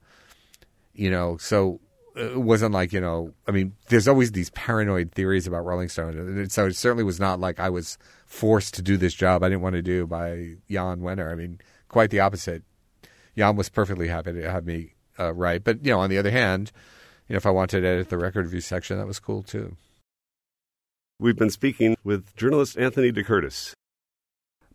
[0.94, 1.80] you know, so
[2.16, 3.32] uh, it wasn't like you know.
[3.46, 7.20] I mean, there's always these paranoid theories about Rolling Stone, and so it certainly was
[7.20, 10.56] not like I was forced to do this job I didn't want to do by
[10.70, 11.30] Jan Wenner.
[11.30, 12.62] I mean, quite the opposite.
[13.36, 16.30] Jan was perfectly happy to have me uh, write, but you know, on the other
[16.30, 16.72] hand,
[17.28, 19.76] you know, if I wanted to edit the record review section, that was cool too.
[21.18, 23.72] We've been speaking with journalist Anthony DeCurtis.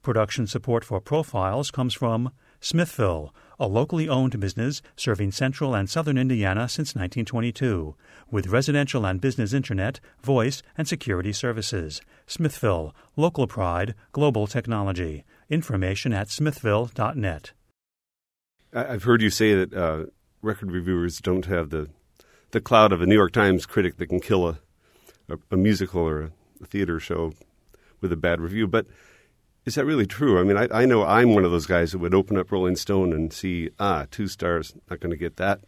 [0.01, 6.17] Production support for Profiles comes from Smithville, a locally owned business serving central and southern
[6.17, 7.95] Indiana since 1922,
[8.31, 12.01] with residential and business internet, voice, and security services.
[12.25, 15.23] Smithville, local pride, global technology.
[15.49, 17.51] Information at smithville.net.
[18.73, 20.05] I've heard you say that uh,
[20.41, 21.89] record reviewers don't have the
[22.51, 24.59] the cloud of a New York Times critic that can kill a
[25.29, 26.31] a, a musical or a,
[26.61, 27.33] a theater show
[28.01, 28.67] with a bad review.
[28.67, 28.87] But
[29.65, 30.39] is that really true?
[30.39, 32.75] I mean, I, I know I'm one of those guys that would open up Rolling
[32.75, 35.61] Stone and see ah two stars, not going to get that.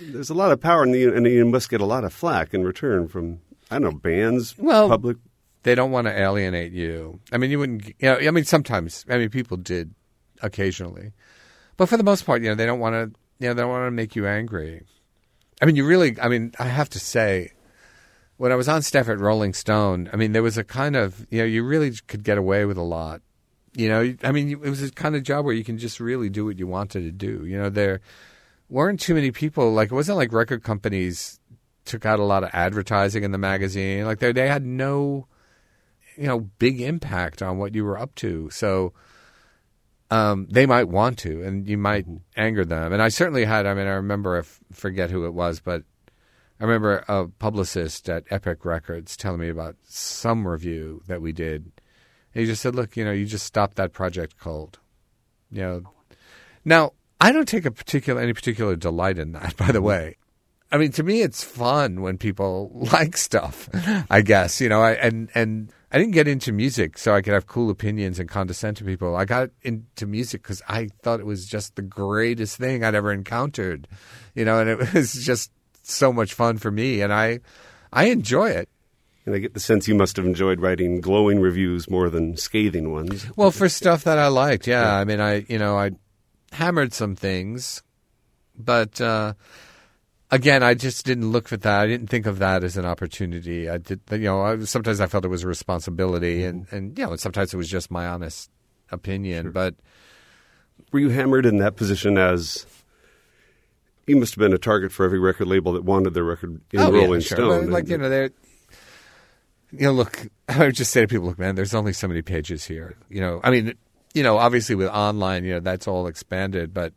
[0.00, 2.54] There's a lot of power, and you, and you must get a lot of flack
[2.54, 5.18] in return from I don't know bands, Well, public.
[5.64, 7.20] They don't want to alienate you.
[7.30, 7.86] I mean, you wouldn't.
[7.86, 9.04] You know, I mean, sometimes.
[9.08, 9.94] I mean, people did
[10.40, 11.12] occasionally,
[11.82, 13.18] but for the most part, you know, they don't want to.
[13.40, 14.84] You know, they don't want to make you angry.
[15.60, 16.16] I mean, you really.
[16.20, 17.54] I mean, I have to say,
[18.36, 21.26] when I was on staff at Rolling Stone, I mean, there was a kind of.
[21.28, 23.20] You know, you really could get away with a lot.
[23.74, 26.28] You know, I mean, it was a kind of job where you can just really
[26.28, 27.44] do what you wanted to do.
[27.46, 28.00] You know, there
[28.68, 29.72] weren't too many people.
[29.72, 31.40] Like, it wasn't like record companies
[31.84, 34.04] took out a lot of advertising in the magazine.
[34.04, 35.26] Like, they they had no
[36.16, 38.92] you know big impact on what you were up to so
[40.12, 43.74] um, they might want to and you might anger them and i certainly had i
[43.74, 45.84] mean i remember i f- forget who it was but
[46.62, 51.72] I remember a publicist at Epic Records telling me about some review that we did.
[52.32, 54.78] And he just said, "Look, you know, you just stopped that project cold."
[55.50, 55.82] You know,
[56.64, 59.56] now I don't take a particular any particular delight in that.
[59.64, 60.18] By the way,
[60.70, 63.68] I mean to me it's fun when people like stuff.
[64.08, 67.34] I guess you know, I, and and I didn't get into music so I could
[67.34, 69.14] have cool opinions and condescend to people.
[69.14, 73.12] I got into music because I thought it was just the greatest thing I'd ever
[73.12, 73.86] encountered.
[74.34, 75.50] You know, and it was just
[75.82, 77.40] so much fun for me, and I
[77.92, 78.70] I enjoy it.
[79.26, 82.90] And I get the sense you must have enjoyed writing glowing reviews more than scathing
[82.90, 83.26] ones.
[83.36, 84.82] Well, for stuff that I liked, yeah.
[84.82, 84.96] yeah.
[84.96, 85.90] I mean, I you know I
[86.52, 87.82] hammered some things,
[88.56, 89.34] but uh,
[90.32, 91.82] again, I just didn't look at that.
[91.82, 93.70] I didn't think of that as an opportunity.
[93.70, 96.48] I did, you know, I, sometimes I felt it was a responsibility, mm-hmm.
[96.48, 98.50] and and you know, sometimes it was just my honest
[98.90, 99.44] opinion.
[99.44, 99.52] Sure.
[99.52, 99.76] But
[100.90, 102.66] were you hammered in that position as
[104.06, 106.80] you must have been a target for every record label that wanted their record in
[106.80, 107.36] oh, Rolling yeah, sure.
[107.36, 107.70] Stone.
[107.70, 108.30] like you know, they're
[109.70, 110.26] you know, look.
[110.48, 112.96] I would just say to people, look, man, there's only so many pages here.
[113.08, 113.72] You know, I mean,
[114.12, 116.92] you know, obviously with online, you know, that's all expanded, but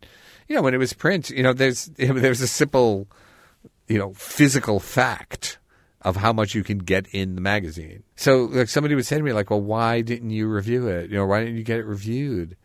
[0.47, 3.07] you know, when it was print, you know, there's there's a simple,
[3.87, 5.59] you know, physical fact
[6.01, 8.03] of how much you can get in the magazine.
[8.15, 11.09] So, like, somebody would say to me, like, well, why didn't you review it?
[11.09, 12.57] You know, why didn't you get it reviewed?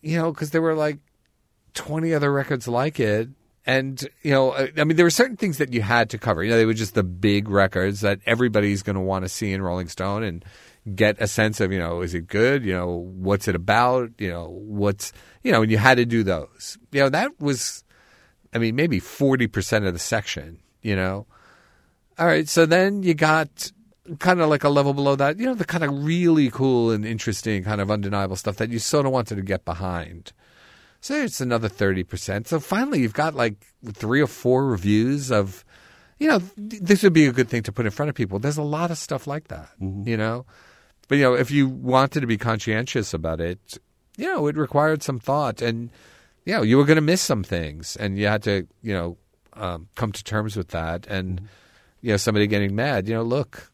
[0.00, 0.98] You know, because there were like
[1.74, 3.28] 20 other records like it
[3.64, 6.42] and you know, I mean, there were certain things that you had to cover.
[6.42, 9.52] You know, they were just the big records that everybody's going to want to see
[9.52, 10.44] in Rolling Stone and
[10.96, 11.70] get a sense of.
[11.72, 12.64] You know, is it good?
[12.64, 14.10] You know, what's it about?
[14.18, 15.12] You know, what's
[15.44, 16.76] you know, and you had to do those.
[16.90, 17.84] You know, that was,
[18.52, 20.58] I mean, maybe forty percent of the section.
[20.82, 21.26] You know,
[22.18, 22.48] all right.
[22.48, 23.70] So then you got
[24.18, 25.38] kind of like a level below that.
[25.38, 28.78] You know, the kind of really cool and interesting, kind of undeniable stuff that you
[28.78, 30.32] sort of wanted to get behind.
[31.00, 32.46] So it's another 30%.
[32.46, 35.64] So finally, you've got like three or four reviews of,
[36.20, 38.38] you know, this would be a good thing to put in front of people.
[38.38, 40.08] There's a lot of stuff like that, mm-hmm.
[40.08, 40.46] you know?
[41.08, 43.78] But, you know, if you wanted to be conscientious about it,
[44.16, 45.60] you know, it required some thought.
[45.60, 45.90] And,
[46.44, 49.16] you know, you were going to miss some things and you had to, you know,
[49.54, 51.06] um, come to terms with that.
[51.06, 51.46] And, mm-hmm.
[52.00, 53.70] you know, somebody getting mad, you know, look,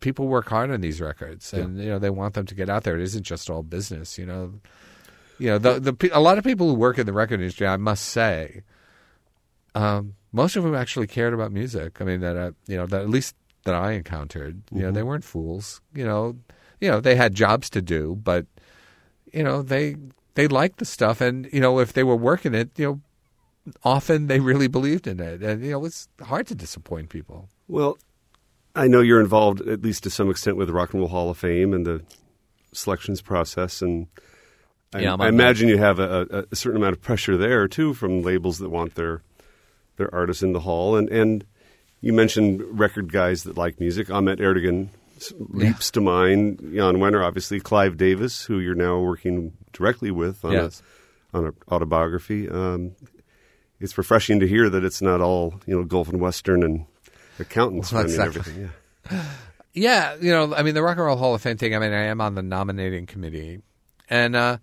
[0.00, 1.84] people work hard on these records and, yeah.
[1.84, 2.96] you know, they want them to get out there.
[2.96, 4.54] It isn't just all business, you know?
[5.40, 7.78] you know, the the a lot of people who work in the record industry, I
[7.78, 8.62] must say,
[9.74, 12.00] um, most of them actually cared about music.
[12.00, 13.34] I mean, that uh, you know, that at least
[13.64, 14.86] that I encountered, you mm-hmm.
[14.86, 15.80] know, they weren't fools.
[15.94, 16.36] You know,
[16.78, 18.46] you know, they had jobs to do, but
[19.32, 19.96] you know, they
[20.34, 23.00] they liked the stuff, and you know, if they were working it, you know,
[23.84, 27.48] often they really believed in it, and you know, it's hard to disappoint people.
[27.68, 27.98] Well,
[28.74, 31.30] I know you're involved at least to some extent with the Rock and Roll Hall
[31.30, 32.02] of Fame and the
[32.72, 34.06] selections process, and
[34.92, 38.22] I, yeah, I imagine you have a, a, certain amount of pressure there too from
[38.22, 39.22] labels that want their
[39.96, 41.44] their artists in the hall, and and
[42.00, 44.10] you mentioned record guys that like music.
[44.10, 44.88] Ahmet Ertegun
[45.38, 45.92] leaps yeah.
[45.92, 46.58] to mind.
[46.60, 50.82] Jann Wenner, obviously, Clive Davis, who you're now working directly with on yes.
[51.32, 52.48] a, on an autobiography.
[52.48, 52.92] Um,
[53.80, 56.86] it's refreshing to hear that it's not all you know Gulf and Western and
[57.38, 58.40] accountants well, exactly.
[58.40, 58.70] everything.
[59.10, 59.24] Yeah.
[59.72, 61.76] Yeah, you know, I mean, the Rock and Roll Hall of Fame thing.
[61.76, 63.60] I mean, I am on the nominating committee,
[64.08, 64.58] and uh,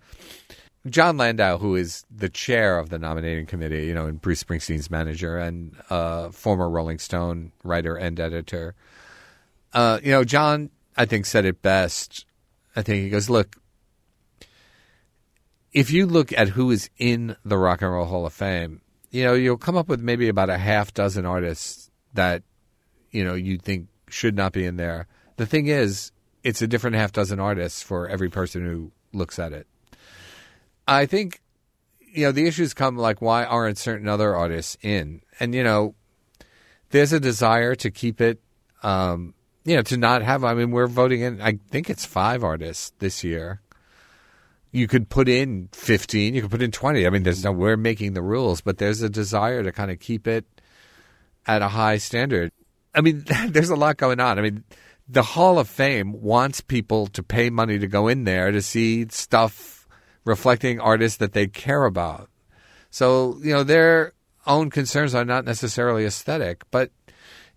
[0.90, 4.92] Jon Landau, who is the chair of the nominating committee, you know, and Bruce Springsteen's
[4.92, 8.76] manager and uh, former Rolling Stone writer and editor,
[9.74, 12.26] uh, you know, Jon, I think, said it best.
[12.76, 13.56] I think he goes, look,
[15.74, 19.24] if you look at who is in the Rock and Roll Hall of Fame, you
[19.24, 22.44] know, you'll come up with maybe about a half dozen artists that,
[23.12, 25.08] you know, you think should not be in there.
[25.38, 26.12] The thing is,
[26.44, 29.68] it's a different half dozen artists for every person who looks at it.
[30.88, 31.42] I think,
[32.00, 35.22] you know, the issues come like why aren't certain other artists in?
[35.40, 35.96] And, you know,
[36.90, 38.40] there's a desire to keep it,
[38.82, 39.34] um,
[39.68, 42.94] you know, to not have, I mean, we're voting in, I think it's five artists
[43.00, 43.60] this year.
[44.72, 47.06] You could put in 15, you could put in 20.
[47.06, 50.00] I mean, there's no, we're making the rules, but there's a desire to kind of
[50.00, 50.46] keep it
[51.46, 52.54] at a high standard.
[52.96, 54.40] I mean, there's a lot going on.
[54.40, 54.64] I mean,
[55.10, 59.08] the Hall of Fame wants people to pay money to go in there to see
[59.10, 59.86] stuff
[60.24, 62.30] reflecting artists that they care about.
[62.90, 64.14] So, you know, their
[64.46, 66.92] own concerns are not necessarily aesthetic, but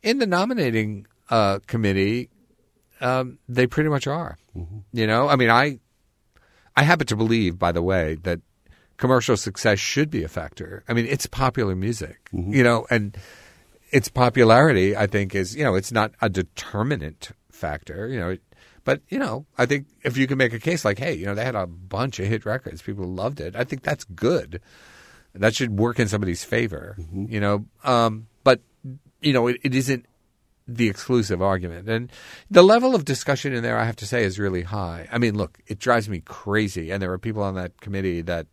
[0.03, 2.29] in the nominating uh, committee,
[3.01, 4.37] um, they pretty much are.
[4.57, 4.79] Mm-hmm.
[4.93, 5.79] You know, I mean, I
[6.77, 8.41] I happen to believe, by the way, that
[8.97, 10.85] commercial success should be a factor.
[10.89, 12.53] I mean, it's popular music, mm-hmm.
[12.53, 13.17] you know, and
[13.91, 18.37] its popularity, I think, is you know, it's not a determinant factor, you know.
[18.85, 21.35] But you know, I think if you can make a case like, hey, you know,
[21.35, 23.55] they had a bunch of hit records, people loved it.
[23.57, 24.61] I think that's good.
[25.35, 27.27] That should work in somebody's favor, mm-hmm.
[27.29, 27.67] you know.
[27.85, 28.61] Um, but
[29.21, 30.07] you know, it, it isn't
[30.77, 31.89] the exclusive argument.
[31.89, 32.11] And
[32.51, 35.09] the level of discussion in there, I have to say, is really high.
[35.11, 36.91] I mean, look, it drives me crazy.
[36.91, 38.47] And there are people on that committee that,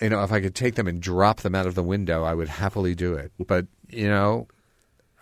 [0.00, 2.34] you know, if I could take them and drop them out of the window, I
[2.34, 3.32] would happily do it.
[3.46, 4.48] But, you know,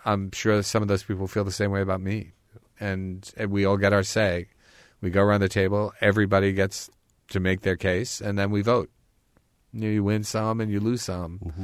[0.03, 2.33] I'm sure some of those people feel the same way about me.
[2.79, 4.47] And, and we all get our say.
[5.01, 6.89] We go around the table, everybody gets
[7.29, 8.89] to make their case, and then we vote.
[9.71, 11.39] You, know, you win some and you lose some.
[11.45, 11.63] Mm-hmm.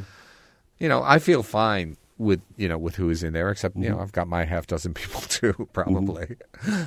[0.79, 3.89] You know, I feel fine with you know with who is in there, except you
[3.89, 4.03] know mm-hmm.
[4.03, 6.37] I've got my half dozen people too, probably.
[6.57, 6.83] Mm-hmm.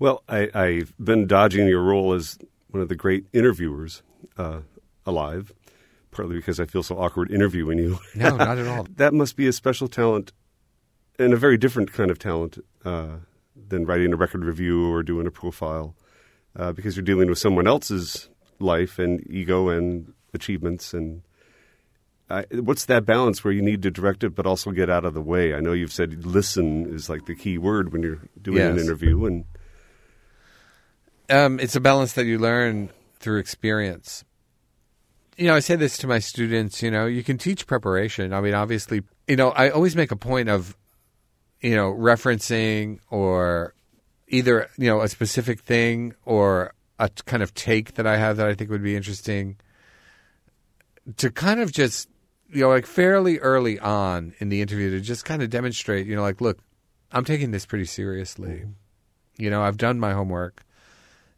[0.00, 2.38] Well, I, I've been dodging your role as
[2.68, 4.02] one of the great interviewers
[4.36, 4.60] uh,
[5.04, 5.52] alive,
[6.12, 7.98] partly because I feel so awkward interviewing you.
[8.14, 8.86] No, not at all.
[8.96, 10.32] that must be a special talent,
[11.18, 13.16] and a very different kind of talent uh,
[13.68, 15.96] than writing a record review or doing a profile,
[16.56, 18.28] uh, because you're dealing with someone else's
[18.60, 21.22] life and ego and achievements and
[22.30, 25.14] uh, what's that balance where you need to direct it but also get out of
[25.14, 25.54] the way?
[25.54, 28.72] I know you've said listen is like the key word when you're doing yes.
[28.72, 29.44] an interview, and
[31.30, 34.24] um, it's a balance that you learn through experience.
[35.36, 36.82] You know, I say this to my students.
[36.82, 38.32] You know, you can teach preparation.
[38.32, 40.76] I mean, obviously, you know, I always make a point of,
[41.60, 43.74] you know, referencing or
[44.28, 48.46] either you know a specific thing or a kind of take that I have that
[48.46, 49.56] I think would be interesting
[51.16, 52.08] to kind of just
[52.50, 56.16] you know, like fairly early on in the interview to just kind of demonstrate, you
[56.16, 56.58] know, like, look,
[57.12, 58.48] I'm taking this pretty seriously.
[58.48, 58.70] Mm-hmm.
[59.38, 60.64] You know, I've done my homework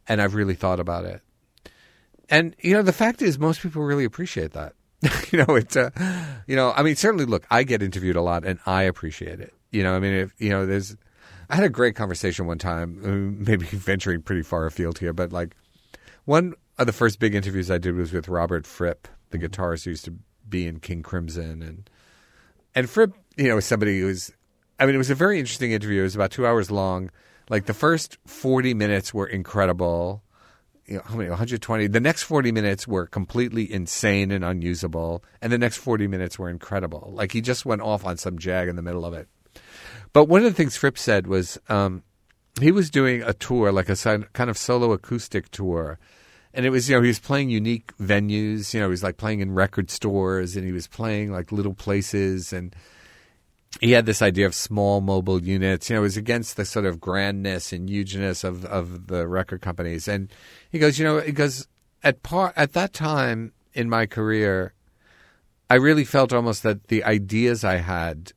[0.07, 1.21] and I've really thought about it.
[2.29, 4.73] And, you know, the fact is, most people really appreciate that.
[5.31, 5.89] you know, it's, uh,
[6.47, 9.53] you know, I mean, certainly, look, I get interviewed a lot and I appreciate it.
[9.71, 10.95] You know, I mean, if, you know, there's,
[11.49, 15.33] I had a great conversation one time, uh, maybe venturing pretty far afield here, but
[15.33, 15.55] like
[16.25, 19.91] one of the first big interviews I did was with Robert Fripp, the guitarist who
[19.91, 20.13] used to
[20.51, 21.89] be in King Crimson and
[22.75, 24.31] and Fripp, you know, somebody who's
[24.79, 26.01] I mean, it was a very interesting interview.
[26.01, 27.09] It was about two hours long.
[27.49, 30.21] Like the first forty minutes were incredible.
[30.85, 31.29] You know, how many?
[31.29, 31.87] 120.
[31.87, 36.49] The next 40 minutes were completely insane and unusable, and the next 40 minutes were
[36.49, 37.13] incredible.
[37.15, 39.29] Like he just went off on some jag in the middle of it.
[40.11, 42.03] But one of the things Fripp said was um,
[42.59, 43.95] he was doing a tour, like a
[44.33, 45.99] kind of solo acoustic tour,
[46.53, 49.17] and it was you know he was playing unique venues you know he was like
[49.17, 52.53] playing in record stores and he was playing like little places.
[52.53, 52.75] And
[53.79, 55.89] he had this idea of small mobile units.
[55.89, 59.61] You know it was against the sort of grandness and hugeness of of the record
[59.61, 60.07] companies.
[60.07, 60.29] And
[60.71, 61.67] he goes you know he goes
[62.03, 64.73] at part at that time in my career
[65.69, 68.33] i really felt almost that the ideas i had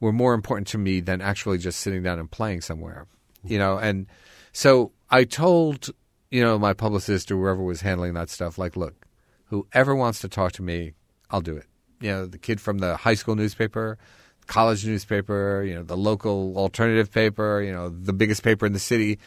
[0.00, 3.06] were more important to me than actually just sitting down and playing somewhere
[3.44, 3.78] you know?
[3.78, 4.06] And
[4.52, 5.90] so i told
[6.30, 9.06] you know, my publicist or whoever was handling that stuff, like, look,
[9.46, 10.92] whoever wants to talk to me,
[11.30, 11.66] I'll do it.
[12.00, 13.98] You know, the kid from the high school newspaper,
[14.46, 18.78] college newspaper, you know, the local alternative paper, you know, the biggest paper in the
[18.78, 19.18] city.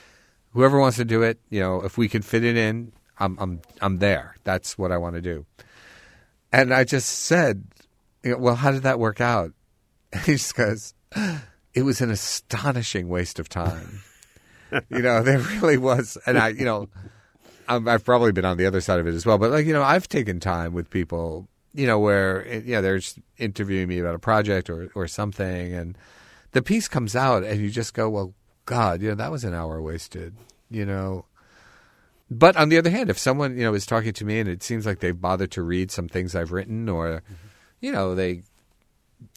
[0.53, 3.61] Whoever wants to do it, you know, if we can fit it in, I'm I'm
[3.81, 4.35] I'm there.
[4.43, 5.45] That's what I want to do.
[6.51, 7.63] And I just said,
[8.23, 9.51] you know, well, how did that work out?
[10.11, 10.95] And he just goes,
[11.75, 14.01] it was an astonishing waste of time.
[14.89, 16.89] you know, there really was, and I, you know,
[17.69, 19.37] i have probably been on the other side of it as well.
[19.37, 22.97] But like, you know, I've taken time with people, you know, where you know they're
[22.97, 25.97] just interviewing me about a project or or something, and
[26.51, 28.33] the piece comes out, and you just go, well,
[28.65, 30.35] God, you know, that was an hour wasted,
[30.69, 31.25] you know.
[32.31, 34.63] But on the other hand, if someone you know is talking to me and it
[34.63, 37.33] seems like they've bothered to read some things I've written, or mm-hmm.
[37.81, 38.41] you know they,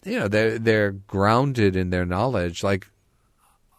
[0.05, 2.89] you know they're they're grounded in their knowledge, like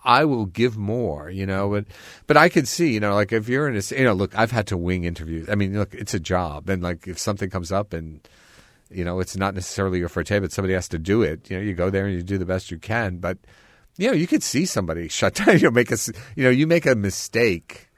[0.04, 1.86] I will give more, you know, but
[2.28, 4.52] but I could see, you know, like if you're in a, you know, look, I've
[4.52, 5.50] had to wing interviews.
[5.50, 8.20] I mean, look, it's a job, and like if something comes up and
[8.90, 11.64] you know it's not necessarily your forte, but somebody has to do it, you know,
[11.64, 13.18] you go there and you do the best you can.
[13.18, 13.38] But
[13.98, 15.98] you know, you could see somebody shut down, you know, make a,
[16.36, 17.90] you know, you make a mistake,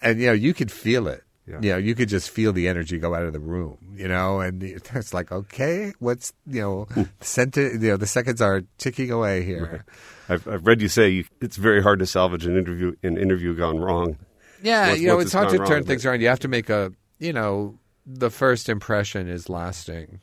[0.00, 1.24] and you know, you could feel it.
[1.46, 1.58] Yeah.
[1.60, 4.40] You know, you could just feel the energy go out of the room, you know,
[4.40, 4.62] and
[4.94, 6.84] it's like, okay, what's, you know,
[7.20, 9.70] the, you know, the seconds are ticking away here.
[9.72, 9.80] Right.
[10.28, 13.56] I've, I've read you say you, it's very hard to salvage an interview an interview
[13.56, 14.16] gone wrong.
[14.62, 16.20] Yeah, once, you know, it's, it's hard to wrong, turn things around.
[16.20, 20.20] You have to make a, you know, the first impression is lasting.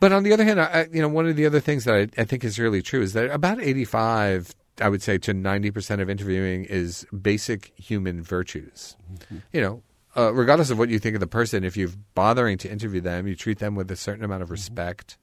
[0.00, 2.20] But on the other hand, I, you know, one of the other things that I,
[2.20, 6.00] I think is really true is that about eighty-five, I would say, to ninety percent
[6.00, 8.96] of interviewing is basic human virtues.
[9.12, 9.38] Mm-hmm.
[9.52, 9.82] You know,
[10.18, 13.26] uh, regardless of what you think of the person, if you're bothering to interview them,
[13.26, 14.54] you treat them with a certain amount of mm-hmm.
[14.54, 15.16] respect.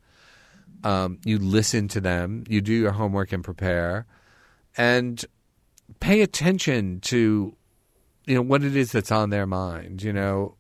[0.84, 2.44] Um, you listen to them.
[2.48, 4.06] You do your homework and prepare
[4.78, 5.24] and
[6.00, 7.56] pay attention to
[8.26, 10.56] you know what it is that's on their mind you know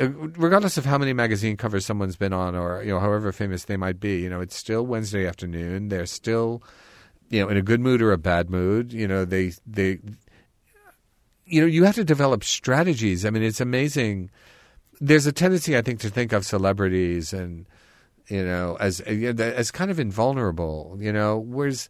[0.00, 3.64] uh, regardless of how many magazine covers someone's been on or you know however famous
[3.64, 5.88] they might be, you know, it's still Wednesday afternoon.
[5.88, 6.62] They're still
[7.28, 8.92] you know in a good mood or a bad mood.
[8.94, 9.98] You know, they they
[11.50, 13.26] you know you have to develop strategies.
[13.26, 14.30] I mean, it's amazing.
[15.00, 17.66] There's a tendency, I think, to think of celebrities and
[18.28, 20.96] you know as as kind of invulnerable.
[21.00, 21.88] You know, whereas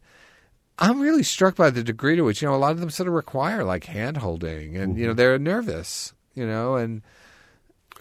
[0.79, 3.07] I'm really struck by the degree to which you know a lot of them sort
[3.07, 6.13] of require like hand holding, and you know they're nervous.
[6.33, 7.03] You know, and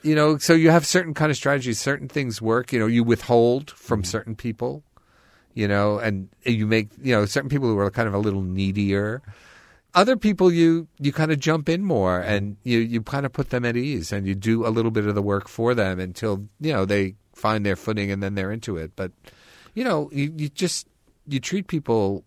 [0.03, 1.79] you know, so you have certain kind of strategies.
[1.79, 2.73] Certain things work.
[2.73, 4.83] You know, you withhold from certain people.
[5.53, 8.43] You know, and you make you know certain people who are kind of a little
[8.43, 9.21] needier.
[9.95, 13.51] Other people, you you kind of jump in more, and you you kind of put
[13.51, 16.47] them at ease, and you do a little bit of the work for them until
[16.61, 18.93] you know they find their footing, and then they're into it.
[18.95, 19.13] But
[19.75, 20.87] you know, you, you just
[21.27, 22.25] you treat people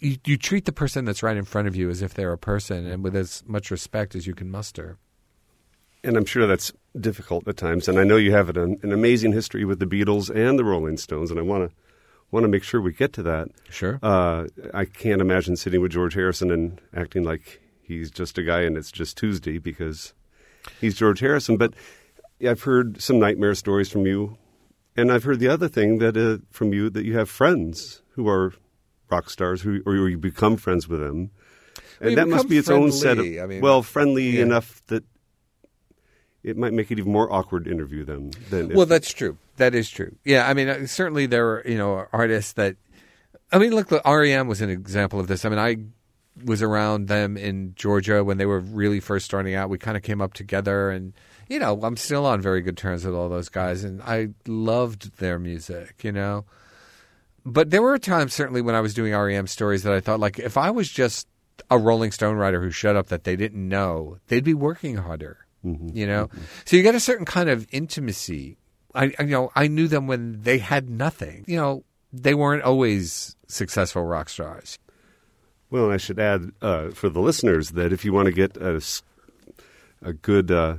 [0.00, 2.38] you, you treat the person that's right in front of you as if they're a
[2.38, 4.98] person and with as much respect as you can muster.
[6.02, 7.88] And I'm sure that's difficult at times.
[7.88, 10.98] And I know you have an, an amazing history with the Beatles and the Rolling
[10.98, 11.76] Stones, and I want to
[12.34, 13.48] want to make sure we get to that.
[13.70, 13.98] Sure.
[14.02, 18.62] Uh, I can't imagine sitting with George Harrison and acting like he's just a guy
[18.62, 20.12] and it's just Tuesday because
[20.80, 21.56] he's George Harrison.
[21.56, 21.74] But
[22.46, 24.36] I've heard some nightmare stories from you,
[24.96, 28.28] and I've heard the other thing that uh, from you that you have friends who
[28.28, 28.52] are
[29.10, 31.30] rock stars who or you become friends with them.
[32.00, 33.24] And We that must be its own set of.
[33.24, 34.42] I mean, well, friendly yeah.
[34.42, 35.04] enough that
[36.44, 39.38] it might make it even more awkward interview them than if, Well, that's true.
[39.56, 40.14] That is true.
[40.24, 42.76] Yeah, I mean, uh, certainly there are you know artists that.
[43.50, 45.44] I mean, look, look, REM was an example of this.
[45.44, 45.76] I mean, I
[46.44, 49.70] was around them in Georgia when they were really first starting out.
[49.70, 51.12] We kind of came up together, and
[51.48, 55.18] you know, I'm still on very good terms with all those guys, and I loved
[55.18, 56.02] their music.
[56.02, 56.44] You know,
[57.46, 60.38] but there were times certainly when I was doing REM stories that I thought, like,
[60.38, 61.28] if I was just
[61.70, 65.43] a Rolling Stone writer who showed up that they didn't know, they'd be working harder.
[65.64, 66.28] You know,
[66.66, 68.58] so you get a certain kind of intimacy.
[68.94, 71.44] I, I- you know, I knew them when they had nothing.
[71.48, 74.78] You know, they weren't always successful rock stars.
[75.70, 80.12] Well, I should add uh, for the listeners that if you want to get a
[80.12, 80.76] good uh,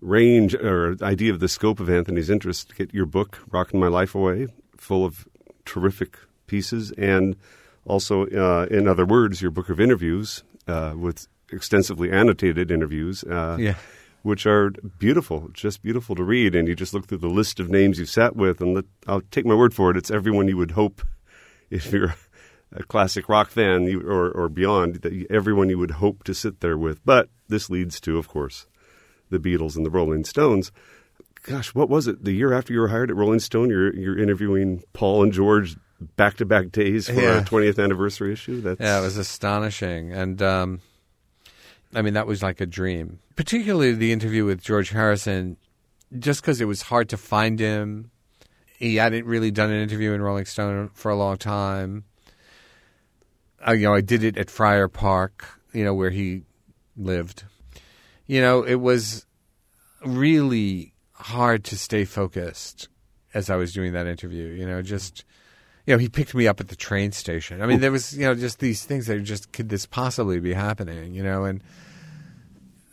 [0.00, 4.14] range or idea of the scope of Anthony's interest, get your book, Rocking My Life
[4.14, 5.28] Away, full of
[5.64, 7.36] terrific pieces, and
[7.84, 13.24] also, uh, in other words, your book of interviews uh, with extensively annotated interviews.
[13.24, 13.74] Uh, Yeah.
[14.22, 16.54] Which are beautiful, just beautiful to read.
[16.54, 19.22] And you just look through the list of names you've sat with, and let, I'll
[19.30, 21.00] take my word for it, it's everyone you would hope
[21.70, 22.14] if you're
[22.70, 26.34] a classic rock fan you, or, or beyond, that you, everyone you would hope to
[26.34, 27.02] sit there with.
[27.04, 28.66] But this leads to, of course,
[29.30, 30.70] the Beatles and the Rolling Stones.
[31.42, 32.22] Gosh, what was it?
[32.22, 35.76] The year after you were hired at Rolling Stone, you're, you're interviewing Paul and George
[36.16, 37.38] back to back days for Yeah.
[37.38, 38.60] a 20th anniversary issue.
[38.60, 40.12] That's Yeah, it was astonishing.
[40.12, 40.80] And um,
[41.94, 43.18] I mean, that was like a dream.
[43.36, 45.56] Particularly the interview with George Harrison,
[46.18, 48.10] just because it was hard to find him.
[48.78, 52.04] He hadn't really done an interview in Rolling Stone for a long time.
[53.64, 56.42] I, you know, I did it at Friar Park, you know, where he
[56.96, 57.44] lived.
[58.26, 59.26] You know, it was
[60.04, 62.88] really hard to stay focused
[63.34, 64.46] as I was doing that interview.
[64.46, 65.24] You know, just
[65.90, 67.60] you know, he picked me up at the train station.
[67.60, 70.38] I mean, there was you know just these things that are just could this possibly
[70.38, 71.14] be happening?
[71.14, 71.64] You know, and,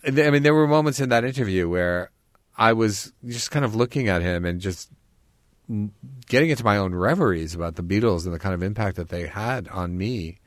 [0.04, 2.10] and I mean, there were moments in that interview where
[2.58, 4.89] I was just kind of looking at him and just
[6.28, 9.28] getting into my own reveries about the Beatles and the kind of impact that they
[9.28, 10.39] had on me,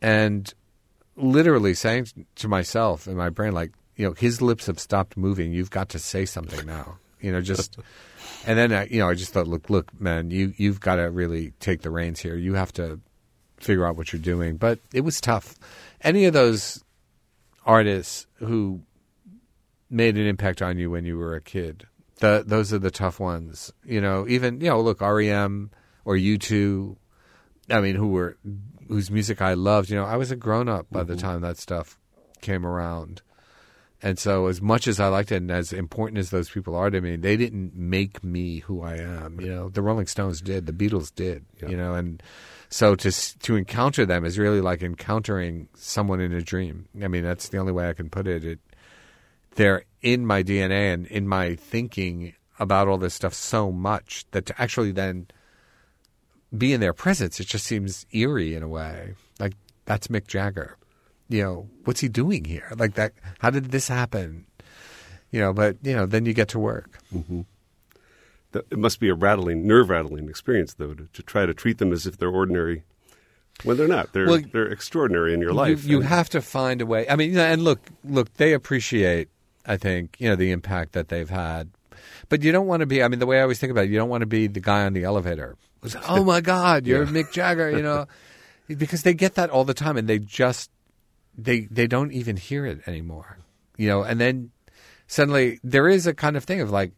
[0.00, 0.54] and
[1.16, 5.52] literally saying to myself in my brain, like, you know, his lips have stopped moving.
[5.52, 6.96] You've got to say something now.
[7.22, 7.78] You know, just.
[8.44, 11.10] And then I, you know, I just thought, look, look, man, you you've got to
[11.10, 12.34] really take the reins here.
[12.34, 13.00] You have to
[13.62, 14.56] figure out what you're doing.
[14.56, 15.54] But it was tough.
[16.00, 16.82] Any of those
[17.64, 18.82] artists who
[19.88, 23.20] made an impact on you when you were a kid, the, those are the tough
[23.20, 23.72] ones.
[23.84, 25.70] You know, even you know, look, REM
[26.04, 26.96] or U2.
[27.70, 28.36] I mean, who were
[28.88, 29.90] whose music I loved.
[29.90, 31.26] You know, I was a grown up by the mm-hmm.
[31.26, 31.98] time that stuff
[32.40, 33.22] came around.
[34.02, 36.90] And so, as much as I liked it, and as important as those people are
[36.90, 39.40] to me, they didn't make me who I am.
[39.40, 41.44] You know, the Rolling Stones did, the Beatles did.
[41.60, 42.20] You know, and
[42.68, 46.88] so to to encounter them is really like encountering someone in a dream.
[47.02, 48.44] I mean, that's the only way I can put it.
[48.44, 48.58] It
[49.54, 54.46] they're in my DNA and in my thinking about all this stuff so much that
[54.46, 55.26] to actually then
[56.56, 59.14] be in their presence, it just seems eerie in a way.
[59.38, 60.76] Like that's Mick Jagger.
[61.32, 62.68] You know, what's he doing here?
[62.76, 63.12] Like that.
[63.38, 64.46] How did this happen?
[65.30, 66.98] You know, but you know, then you get to work.
[67.14, 67.42] Mm-hmm.
[68.52, 71.78] That- It must be a rattling, nerve rattling experience, though, to, to try to treat
[71.78, 72.84] them as if they're ordinary
[73.64, 74.12] when they're not.
[74.12, 75.84] They're Well, they're extraordinary in your life.
[75.84, 77.08] You, have to find a way.
[77.08, 79.28] I mean, and look, look, they appreciate
[79.66, 81.70] I think you know the impact that they've had.
[82.28, 83.02] But you don't want to be.
[83.02, 84.60] I mean, the way I always think about it, you don't want to be the
[84.60, 85.56] guy on the elevator.
[85.80, 87.70] who's, oh my God, you're Mick Jagger.
[87.70, 88.06] You know,
[88.68, 90.70] because they get that all the time, and they just
[91.36, 93.38] they they don't even hear it anymore.
[93.76, 94.50] You know, and then
[95.06, 96.92] suddenly there is a kind of thing of like,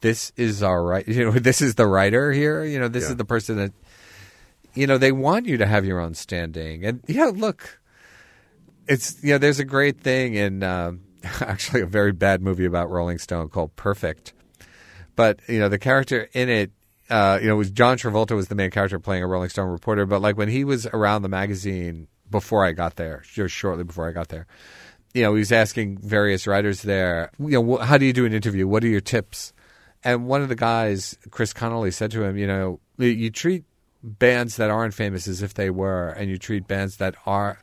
[0.00, 1.06] this is our right.
[1.06, 2.64] You know, this is the writer here.
[2.64, 3.10] You know, this Yeah.
[3.10, 3.72] is the person that.
[4.74, 7.78] You know, they want you to have your own standing, and yeah, look,
[8.88, 11.02] it's you know, there's a great thing in um,
[11.40, 14.32] actually a very bad movie about Rolling Stone called Perfect,
[15.14, 16.70] but you know the character in it,
[17.10, 20.06] uh, you know, was John Travolta was the main character playing a Rolling Stone reporter,
[20.06, 24.08] but like when he was around the magazine before I got there, just shortly before
[24.08, 24.46] I got there,
[25.14, 28.32] you know, he was asking various writers there, you know, how do you do an
[28.32, 28.66] interview?
[28.66, 29.52] What are your tips?
[30.02, 33.62] And one of the guys, Chris Connelly, said to him, you know, you- treat
[34.02, 37.60] bands that aren't famous as if they were, and you treat bands that are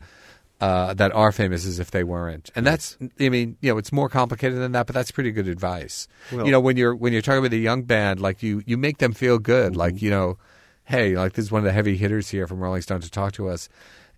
[0.61, 2.49] uh, that are famous as if they weren't.
[2.53, 5.47] And that's, I mean, you know, it's more complicated than that, but that's pretty good
[5.47, 6.07] advice.
[6.33, 8.77] Well- you know, when you're when you're talking with a young band, like you you
[8.77, 10.37] make them feel good, like you know,
[10.83, 13.31] hey, like this is one of the heavy hitters here from Rolling Stone to talk
[13.33, 13.69] to us.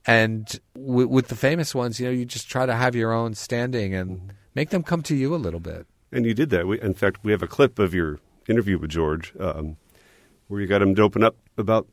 [0.05, 3.35] And w- with the famous ones, you know, you just try to have your own
[3.35, 5.85] standing and make them come to you a little bit.
[6.11, 6.67] And you did that.
[6.67, 9.77] We, in fact, we have a clip of your interview with George um,
[10.47, 11.87] where you got him to open up about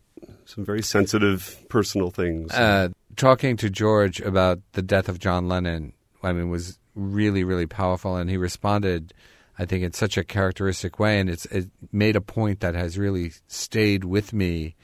[0.44, 2.52] some very sensitive personal things.
[2.52, 5.92] uh, talking to George about the death of John Lennon,
[6.22, 9.14] I mean, was really, really powerful, and he responded,
[9.58, 12.98] I think, in such a characteristic way, and it's it made a point that has
[12.98, 14.74] really stayed with me,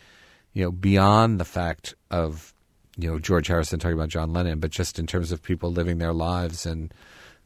[0.53, 2.54] you know, beyond the fact of,
[2.97, 5.99] you know, George Harrison talking about John Lennon, but just in terms of people living
[5.99, 6.93] their lives and,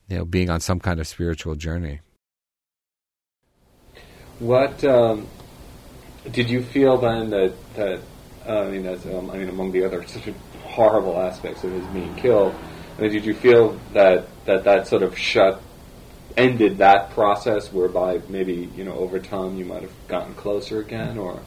[0.09, 2.01] you know, being on some kind of spiritual journey.
[4.39, 5.27] What um,
[6.31, 8.01] did you feel then that that
[8.47, 10.33] uh, I mean, as um, I mean, among the other such
[10.63, 12.55] horrible aspects of his being killed,
[12.97, 15.61] I mean, did you feel that that that sort of shut
[16.37, 21.19] ended that process, whereby maybe you know over time you might have gotten closer again,
[21.19, 21.41] or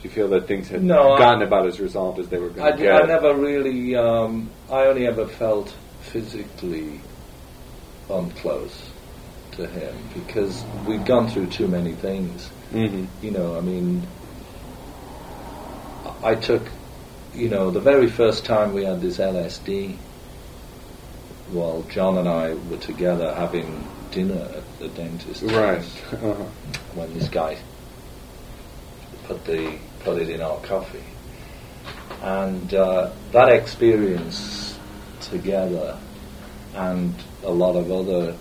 [0.00, 2.50] do you feel that things had No, I- gotten about as resolved as they were
[2.50, 3.02] I, going to get?
[3.02, 7.00] I never really, um, I only ever felt physically
[8.08, 8.90] unclose
[9.52, 12.46] to him because we'd gone through too many things.
[12.70, 14.06] hmm You know, I mean,
[16.22, 16.62] I- I took,
[17.34, 19.96] you know, the very first time we had this LSD,
[21.50, 25.82] while John and I were together having dinner at the dentist's Right.
[26.12, 26.34] Uh-huh.
[26.94, 27.56] when this guy
[29.26, 29.72] put the
[30.08, 31.04] put it in our coffee,
[32.22, 34.78] and uh, that experience
[35.20, 35.98] together,
[36.74, 38.34] and a lot of other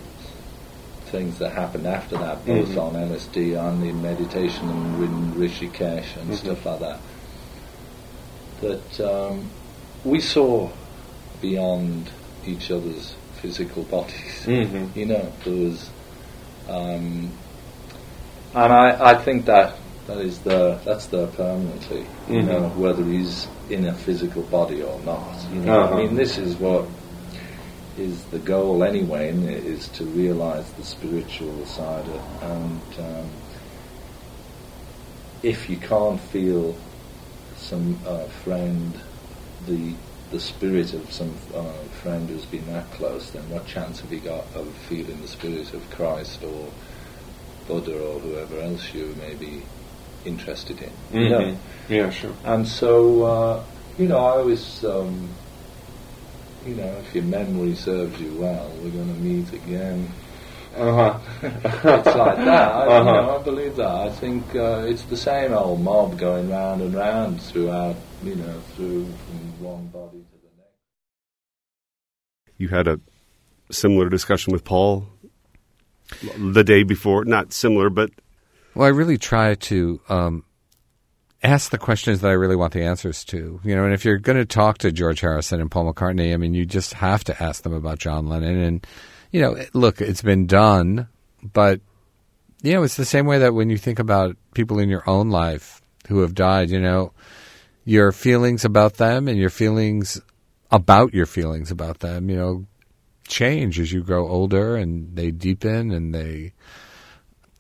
[1.08, 2.82] things that happened after that, both Mhm.
[2.82, 6.36] on LSD and in meditation and in Rishikesh and Mhm.
[6.36, 7.00] stuff like that,
[8.62, 9.50] that um,
[10.06, 10.70] we saw
[11.42, 12.10] beyond
[12.46, 14.46] each other's physical bodies.
[14.46, 14.96] Mhm.
[14.96, 15.90] You know, there was,
[16.70, 17.32] um,
[18.56, 19.76] and I, I think that
[20.08, 22.06] that is the that's there permanently.
[22.30, 22.46] You Mhm.
[22.48, 25.36] know, whether he's in a physical body or not.
[25.54, 25.96] You know, Uh-huh.
[25.96, 26.86] I mean, this is what
[27.98, 33.30] is the goal anyway, isn't it, is to realize the spiritual side of, and um,
[35.44, 36.76] if you can't feel
[37.58, 38.94] some uh, friend,
[39.68, 39.94] the
[40.32, 41.64] the spirit of some uh,
[42.02, 45.74] friend who's been that close, then what chance have you got of feeling the spirit
[45.74, 46.68] of Christ or
[47.66, 49.64] Buddha or whoever else you may be
[50.26, 50.92] interested in?
[51.22, 51.58] You know?
[51.90, 52.34] Yeah, sure.
[52.44, 53.64] And so, uh,
[53.98, 55.30] you know, I always, um,
[56.66, 60.10] you know, if your memory serves you well, we're going to meet again.
[60.76, 62.06] Uh it's like
[62.38, 62.72] that.
[62.72, 62.98] I, Uh-huh.
[63.00, 63.88] you know, I believe that.
[63.90, 68.60] I think uh, it's the same old mob going round and round throughout, you know,
[68.76, 72.58] through from one body to the next.
[72.58, 73.00] you had a
[73.72, 75.08] similar discussion with Paul
[76.38, 77.26] the day before.
[77.26, 78.12] Not similar, but
[78.78, 80.44] Well, I really try to um,
[81.42, 83.60] ask the questions that I really want the answers to.
[83.64, 86.38] You know, and if you're going to talk to George Harrison and Paul McCartney, I
[86.38, 88.62] mean, you just have to ask them about John Lennon.
[88.62, 88.88] And
[89.32, 91.08] you know, look, it's been done,
[91.42, 91.82] but
[92.62, 95.32] you know, it's the same way that when you think about people in your own
[95.32, 97.14] life who have died, you know,
[97.84, 100.22] your feelings about them and your feelings
[100.70, 102.68] about your feelings about them, you know,
[103.28, 106.54] change as you grow older and they deepen and they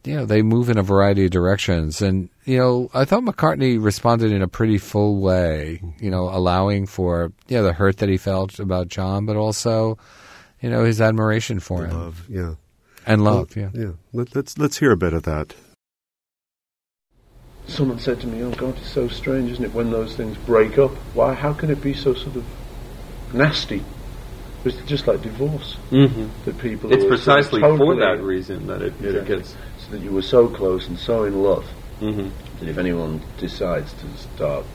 [0.07, 2.01] you know, they move in a variety of directions.
[2.01, 6.87] And, you know, I thought McCartney responded in a pretty full way, you know, allowing
[6.87, 9.97] for, yeah, the hurt that he felt about John, but also,
[10.61, 12.25] you know, his admiration for him love.
[12.29, 12.55] Yeah,
[13.05, 13.55] and love.
[13.57, 13.69] Yeah.
[13.73, 13.91] yeah.
[14.13, 15.53] Let, let's let's hear a bit of that.
[17.67, 20.77] Someone said to me, "Oh God, it's so strange, isn't it, when those things break
[20.77, 20.91] up?
[21.13, 21.33] Why?
[21.33, 22.45] How can it be so sort of
[23.33, 23.83] nasty?
[24.63, 25.77] It's just like divorce.
[25.91, 26.27] Mm-hmm.
[26.45, 26.91] That people.
[26.91, 29.55] It's who are sort of precisely for that reason that it, it gets.
[29.91, 31.65] That you were so close and so in love
[32.01, 32.29] Mm-hmm.
[32.59, 34.65] that if anyone decides to start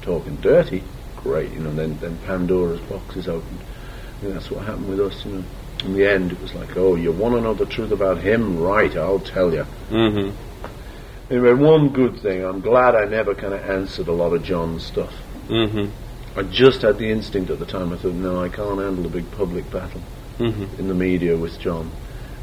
[0.00, 0.82] talking dirty,
[1.16, 3.60] great, you know, then then Pandora's box is opened.
[4.22, 5.44] And that's what happened with us, you know.
[5.84, 8.60] In the end, it was like, oh, you want to know the truth about him?
[8.60, 9.64] Right, I'll tell you.
[9.90, 10.36] Mm-hmm.
[11.32, 14.84] Anyway, one good thing, I'm glad I never kind of answered a lot of John's
[14.84, 15.12] stuff.
[15.48, 16.38] Mm-hmm.
[16.38, 17.92] I just had the instinct at the time.
[17.92, 20.00] I thought, no, I can't handle a big public battle
[20.38, 20.80] Mm-hmm.
[20.80, 21.90] in the media with John.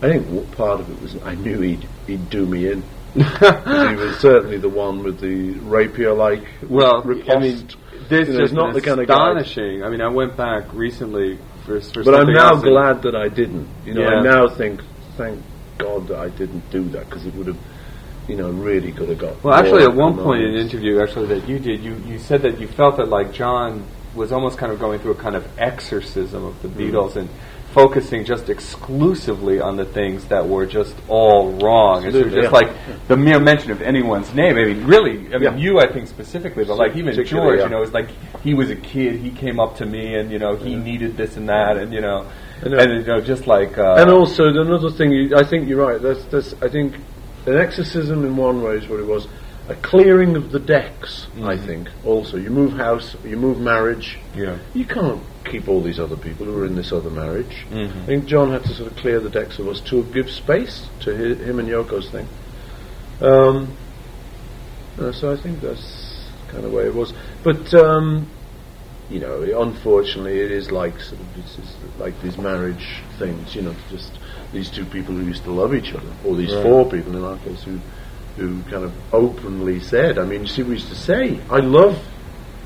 [0.02, 2.84] I think part of it was I knew he'd he'd do me in.
[3.14, 7.30] he was certainly the one with the rapier-like Well, riposte.
[7.32, 7.68] I mean,
[8.08, 9.84] this You know, is not the kind of astonishing.
[9.84, 13.68] I mean, I went back recently for, for but I'm now glad that I didn't.
[13.86, 14.82] You know, I now think,
[15.18, 15.42] thank
[15.78, 17.58] God that I didn't do that because it would have,
[18.28, 19.44] you know, really could have got.
[19.44, 22.42] Well, actually, at one point in an interview, actually that you did, you you said
[22.44, 23.86] that you felt that like John
[24.16, 26.96] was almost kind of going through a kind of exorcism of the Mm-hmm.
[26.96, 27.30] Beatles and
[27.74, 32.04] focusing just exclusively on the things that were just all wrong.
[32.06, 32.50] And so just yeah.
[32.50, 32.70] like
[33.08, 34.58] the mere mention of anyone's name.
[34.58, 35.56] I mean, really, I mean, Yeah.
[35.56, 37.66] you, I think specifically, but like even George, yeah.
[37.66, 38.10] you know, it's like
[38.42, 39.20] he was a kid.
[39.20, 42.02] He came up to me, and you know, he needed this and that, and you
[42.02, 42.30] know,
[42.66, 42.78] I know.
[42.80, 46.02] and you know, just like uh, And also another thing, you, I think you're right.
[46.02, 46.96] That's, that's I think
[47.46, 49.28] an exorcism in one way is what it was.
[49.70, 51.66] A clearing of the decks, I Mm-hmm.
[51.68, 51.90] think.
[52.04, 54.18] Also, you move house, you move marriage.
[54.36, 54.58] Yeah.
[54.74, 57.66] You can't keep all these other people who are in this other marriage.
[57.70, 58.00] Mm-hmm.
[58.02, 60.88] I think John had to sort of clear the decks of us to give space
[61.02, 62.28] to hi- him and Yoko's thing.
[63.22, 63.76] Um,
[65.00, 67.14] uh, so I think that's kind of the way it was.
[67.44, 68.28] But um,
[69.10, 73.56] you know, unfortunately, it is like sort of like these marriage things.
[73.56, 74.12] You know, just
[74.54, 76.64] these two people who used to love each other, or these Right.
[76.64, 77.80] four people in our case who
[78.38, 80.18] who kind of openly said.
[80.18, 81.98] I mean, you see, we used to say, "I love."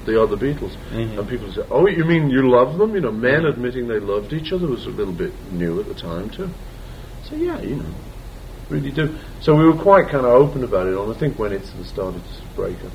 [0.06, 3.46] The other Beatles, and people say, "Oh, you mean you love them?" You know, men
[3.46, 6.50] admitting they loved each other was a little bit new at the time too.
[7.30, 7.86] So yeah, you know,
[8.70, 9.16] really do.
[9.40, 10.98] So we were quite kind of open about it.
[10.98, 12.92] And I think when it sort of started to break up.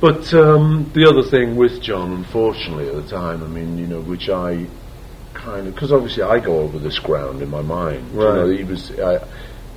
[0.00, 4.00] But um, the other thing with John, unfortunately, at the time, I mean, you know,
[4.00, 4.66] which I
[5.34, 8.12] kind of because obviously I go over this ground in my mind.
[8.12, 8.58] You know, Right.
[8.58, 9.20] he was I,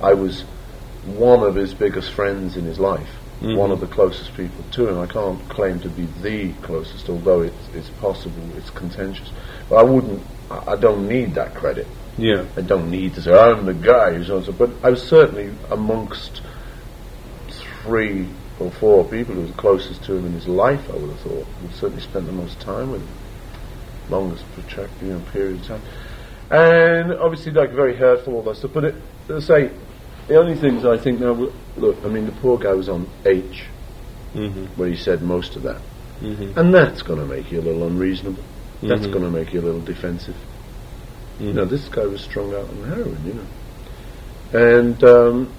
[0.00, 0.42] I was
[1.04, 3.10] one of his biggest friends in his life.
[3.40, 3.56] Mm-hmm.
[3.56, 4.98] One of the closest people to him.
[4.98, 9.30] I can't claim to be the closest, although it's, it's possible, it's contentious.
[9.68, 11.86] But I wouldn't, I I don't need that credit.
[12.16, 14.44] yeah, I don't need to say I'm the guy who's on.
[14.56, 16.42] But I was certainly amongst
[17.82, 18.28] three
[18.60, 20.88] or four people who were closest to him in his life.
[20.88, 21.44] I would have thought.
[21.44, 23.08] Who certainly spent the most time with him,
[24.10, 25.82] longest protracted you know, period of time.
[26.50, 28.72] And obviously, like very hurtful all that stuff.
[28.72, 28.94] But it,
[29.40, 29.70] say,
[30.28, 31.32] the only things I think now.
[31.76, 33.64] Look, I mean, the poor guy was on H,
[34.34, 34.64] mm-hmm.
[34.76, 35.80] where he said most of that,
[36.20, 36.58] Mm-hmm.
[36.58, 38.42] and that's going to make you a little unreasonable.
[38.82, 39.12] That's Mhm.
[39.12, 40.36] going to make you a little defensive.
[41.40, 44.78] You know, this guy was strung out on heroin, you know.
[44.78, 45.52] And um,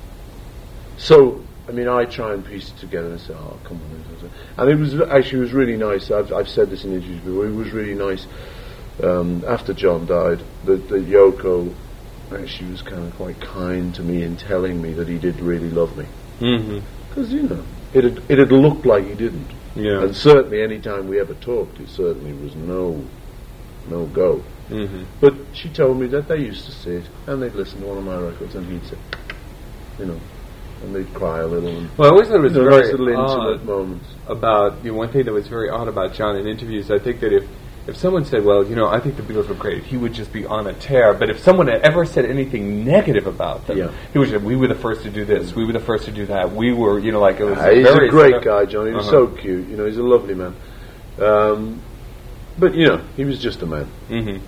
[0.98, 4.32] so, I mean, I try and piece it together and say, oh, come on.
[4.58, 6.10] And it was actually it was really nice.
[6.12, 7.46] I've, I've said this in interviews before.
[7.46, 8.26] It was really nice
[9.04, 11.74] um, after John died that, that Yoko
[12.34, 15.70] actually was kind of quite kind to me in telling me that he did really
[15.70, 16.06] love me.
[16.40, 16.80] Mm-hmm.
[17.10, 17.64] Because, you know,
[17.94, 19.52] it had, it had looked like he didn't.
[19.76, 20.04] Yeah.
[20.04, 23.04] And certainly any time we ever talked, it certainly was no,
[23.90, 24.44] no go.
[24.70, 25.04] Mm-hmm.
[25.22, 28.04] But she told me that they used to sit and they'd listen to one of
[28.04, 28.98] my records and he'd say,
[30.00, 30.20] you know,
[30.84, 32.84] and they'd cry a little and Well, I always thought it was you know, very
[32.84, 34.08] nice little intimate moments.
[34.28, 36.92] about you know, one thing that was very odd about John in interviews.
[36.92, 37.48] I think that if
[37.88, 40.32] if someone said, "Well, you know, I think the Beatles were great," he would just
[40.34, 41.14] be on a tear.
[41.14, 43.90] But if someone had ever said anything negative about them, Yeah.
[44.12, 45.56] he would say, "We were the first to do this.
[45.56, 46.52] We were the first to do that.
[46.54, 48.88] We were, you know, like it was." He's a great guy, John.
[48.88, 49.12] He was Uh-huh.
[49.12, 49.68] so cute.
[49.70, 50.54] You know, he's a lovely man.
[51.22, 51.80] Um,
[52.58, 53.88] but you know, he was just a man.
[54.10, 54.40] Mhm.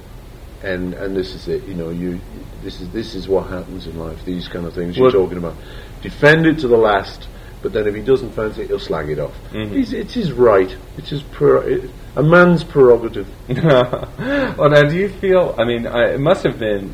[0.64, 1.64] And and this is it.
[1.68, 2.20] You know, you
[2.64, 4.24] this is this is what happens in life.
[4.26, 5.56] These kind of things Well- you're talking about.
[6.02, 7.28] Defend it to the last.
[7.64, 9.34] But then if he doesn't fancy it, he'll slag it off.
[9.52, 9.74] Mm-hmm.
[9.74, 10.74] He's, it's his right.
[10.96, 13.28] It's his it, a man's prerogative.
[13.48, 15.54] well, now, do you feel?
[15.58, 16.94] I mean, I, it must have been.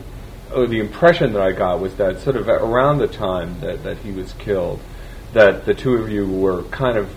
[0.51, 3.97] Oh, the impression that I got was that sort of around the time that, that
[3.99, 4.79] he was killed,
[5.31, 7.09] that the two of you were kind of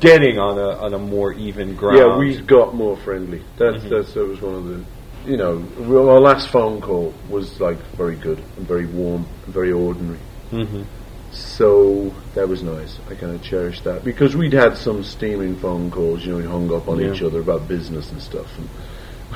[0.00, 1.98] getting on a on a more even ground.
[1.98, 3.42] Yeah, we got more friendly.
[3.56, 7.78] That's that's that was one of the, you know, our last phone call was like
[7.96, 10.18] very good and very warm and very ordinary.
[10.50, 10.86] Mhm.
[11.32, 12.98] So that was nice.
[13.08, 16.24] I kind of cherished that because we'd had some steaming phone calls.
[16.24, 17.12] You know, we hung up on Yeah.
[17.12, 18.50] each other about business and stuff,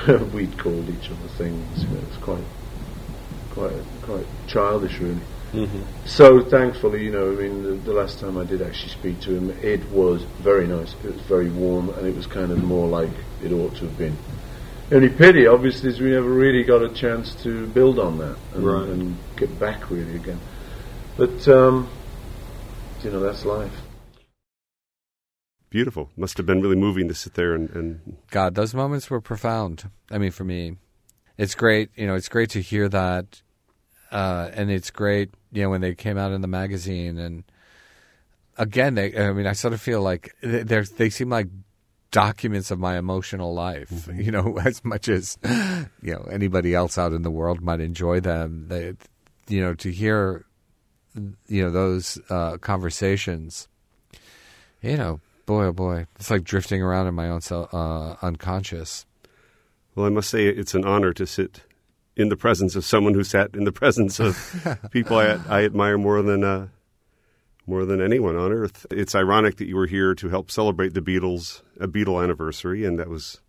[0.09, 1.83] and we'd called each other things.
[1.85, 2.45] You know, it's quite,
[3.51, 3.73] quite,
[4.03, 5.21] quite childish, really.
[5.53, 5.83] Mhm.
[6.05, 9.31] So thankfully, you know, I mean, the, the last time I did actually speak to
[9.37, 10.95] him, it was very nice.
[11.05, 13.11] It was very warm, and it was kind of more like
[13.43, 14.17] it ought to have been.
[14.91, 18.37] The only pity, obviously, is we never really got a chance to build on that
[18.55, 18.83] and, Right.
[18.89, 20.41] and get back really again.
[21.17, 21.89] But um,
[23.03, 23.73] you know, that's life.
[25.71, 26.11] Beautiful.
[26.17, 29.91] Must have been really moving to sit there and, and God, those moments were profound.
[30.11, 30.77] I mean, for me,
[31.37, 31.91] it's great.
[31.97, 33.43] You know, it's great to hear that,
[34.13, 35.31] uh, and it's great.
[35.53, 37.45] You know, when they came out in the magazine, and
[38.57, 39.17] again, they.
[39.17, 41.49] I mean, I sort of feel like they they're- they seem like
[42.13, 44.09] documents of my emotional life.
[44.15, 45.39] You know, as much as
[46.03, 48.67] you know anybody else out in the world might enjoy them.
[48.69, 48.95] They,
[49.49, 50.45] you know, to hear,
[51.47, 53.69] you know, those uh, conversations.
[54.83, 59.07] You know, boy, oh boy, it's like drifting around in my own self, uh, unconscious.
[59.95, 61.63] Well, I must say it's an honor to sit
[62.17, 65.99] in the presence of someone who sat in the presence of people I, I admire
[65.99, 66.69] more than uh,
[67.67, 68.87] more than anyone on earth.
[68.91, 72.99] It's ironic that you were here to help celebrate the Beatles a Beatle anniversary, and
[72.99, 73.41] that was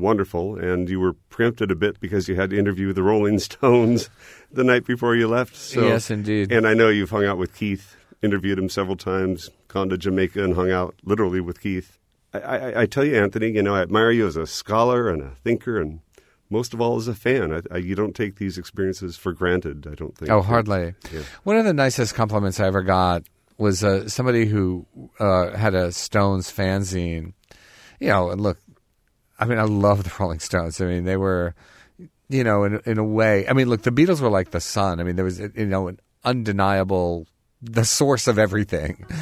[0.00, 0.58] wonderful.
[0.58, 4.10] And you were preempted a bit because you had to interview the Rolling Stones
[4.50, 5.56] the night before you left.
[5.56, 6.52] So, Yes, indeed.
[6.52, 10.42] And I know you've hung out with Keith, interviewed him several times, gone to Jamaica
[10.42, 11.98] and hung out literally with Keith.
[12.32, 15.22] I, I, I tell you, Anthony, you know, I admire you as a scholar and
[15.22, 16.00] a thinker, and
[16.50, 17.52] most of all as a fan.
[17.52, 19.86] I, I, you don't take these experiences for granted.
[19.90, 20.30] I don't think.
[20.30, 20.94] Oh, hardly.
[21.12, 21.22] Yeah.
[21.44, 23.22] One of the nicest compliments I ever got
[23.56, 24.86] was uh, somebody who
[25.18, 27.32] uh, had a Stones fanzine.
[27.98, 28.58] You know, and look,
[29.38, 30.80] I mean, I love the Rolling Stones.
[30.80, 31.54] I mean, they were,
[32.28, 33.48] you know, in in a way.
[33.48, 35.00] I mean, look, the Beatles were like the sun.
[35.00, 37.26] I mean, there was, you know, an undeniable,
[37.62, 39.06] the source of everything.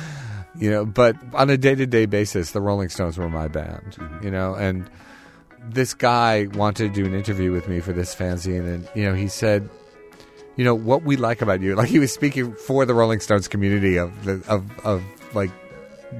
[0.58, 3.98] You know, but on a day to day basis, the Rolling Stones were my band.
[3.98, 4.24] Mm-hmm.
[4.24, 4.88] You know, and
[5.68, 9.14] this guy wanted to do an interview with me for this fanzine, and you know,
[9.14, 9.68] he said,
[10.56, 13.46] you know what we like about you like he was speaking for the rolling stones
[13.46, 15.04] community of the of of
[15.34, 15.50] like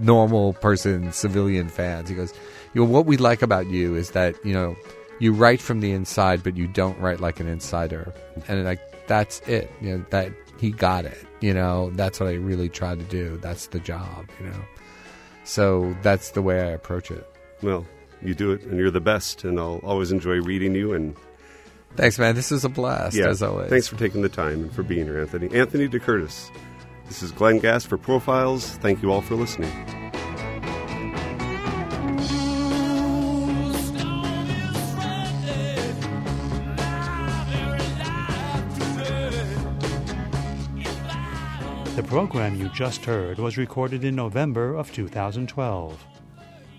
[0.01, 2.33] normal person civilian fans he goes
[2.77, 4.77] you know what we like about you is that you know
[5.19, 8.13] you write from the inside but you don't write like an insider
[8.49, 12.35] and like that's it you know that he got it you know that's what i
[12.35, 14.61] really try to do that's the job you know
[15.45, 17.27] so that's the way i approach it
[17.63, 17.87] Well,
[18.23, 20.93] you do it, and you're the best, and I'll always enjoy reading you.
[20.93, 21.17] And
[21.97, 24.73] thanks man this is a blast yeah, as always thanks for taking the time and
[24.73, 25.49] for being here, Anthony.
[25.57, 26.51] Anthony DeCurtis.
[27.07, 28.77] This is Glenn Gass for Profiles.
[28.79, 29.73] Thank you all for listening.
[42.17, 46.03] Program you just heard was recorded in November of 2012.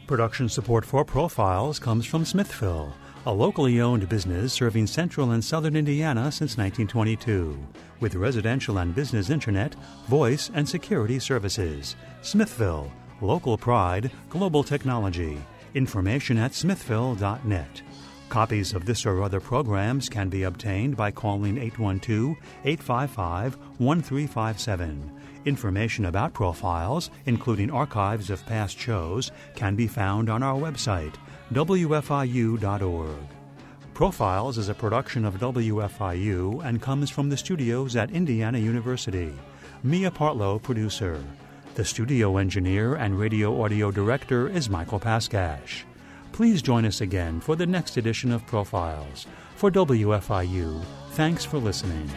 [0.08, 2.92] Production support for Profiles comes from Smithville,
[3.28, 7.56] a locally owned business serving central and southern Indiana since 1922,
[8.00, 9.76] with residential and business internet,
[10.08, 11.96] voice, and security services.
[12.24, 15.38] Smithville, local pride, global technology.
[15.76, 17.84] Information at smithville.net.
[18.30, 22.36] Copies of this or other programs can be obtained by calling 812
[22.66, 25.17] 855 1357.
[25.48, 31.16] Information about profiles, including archives of past shows, can be found on our website,
[31.54, 33.16] wfiu.org.
[33.94, 39.32] Profiles is a production of WFIU and comes from the studios at Indiana University.
[39.84, 41.24] Mia Partlow, producer.
[41.76, 45.84] The studio engineer and radio audio director is Michael Paskash.
[46.34, 49.26] Please join us again for the next edition of Profiles.
[49.56, 52.12] For WFIU, thanks for listening.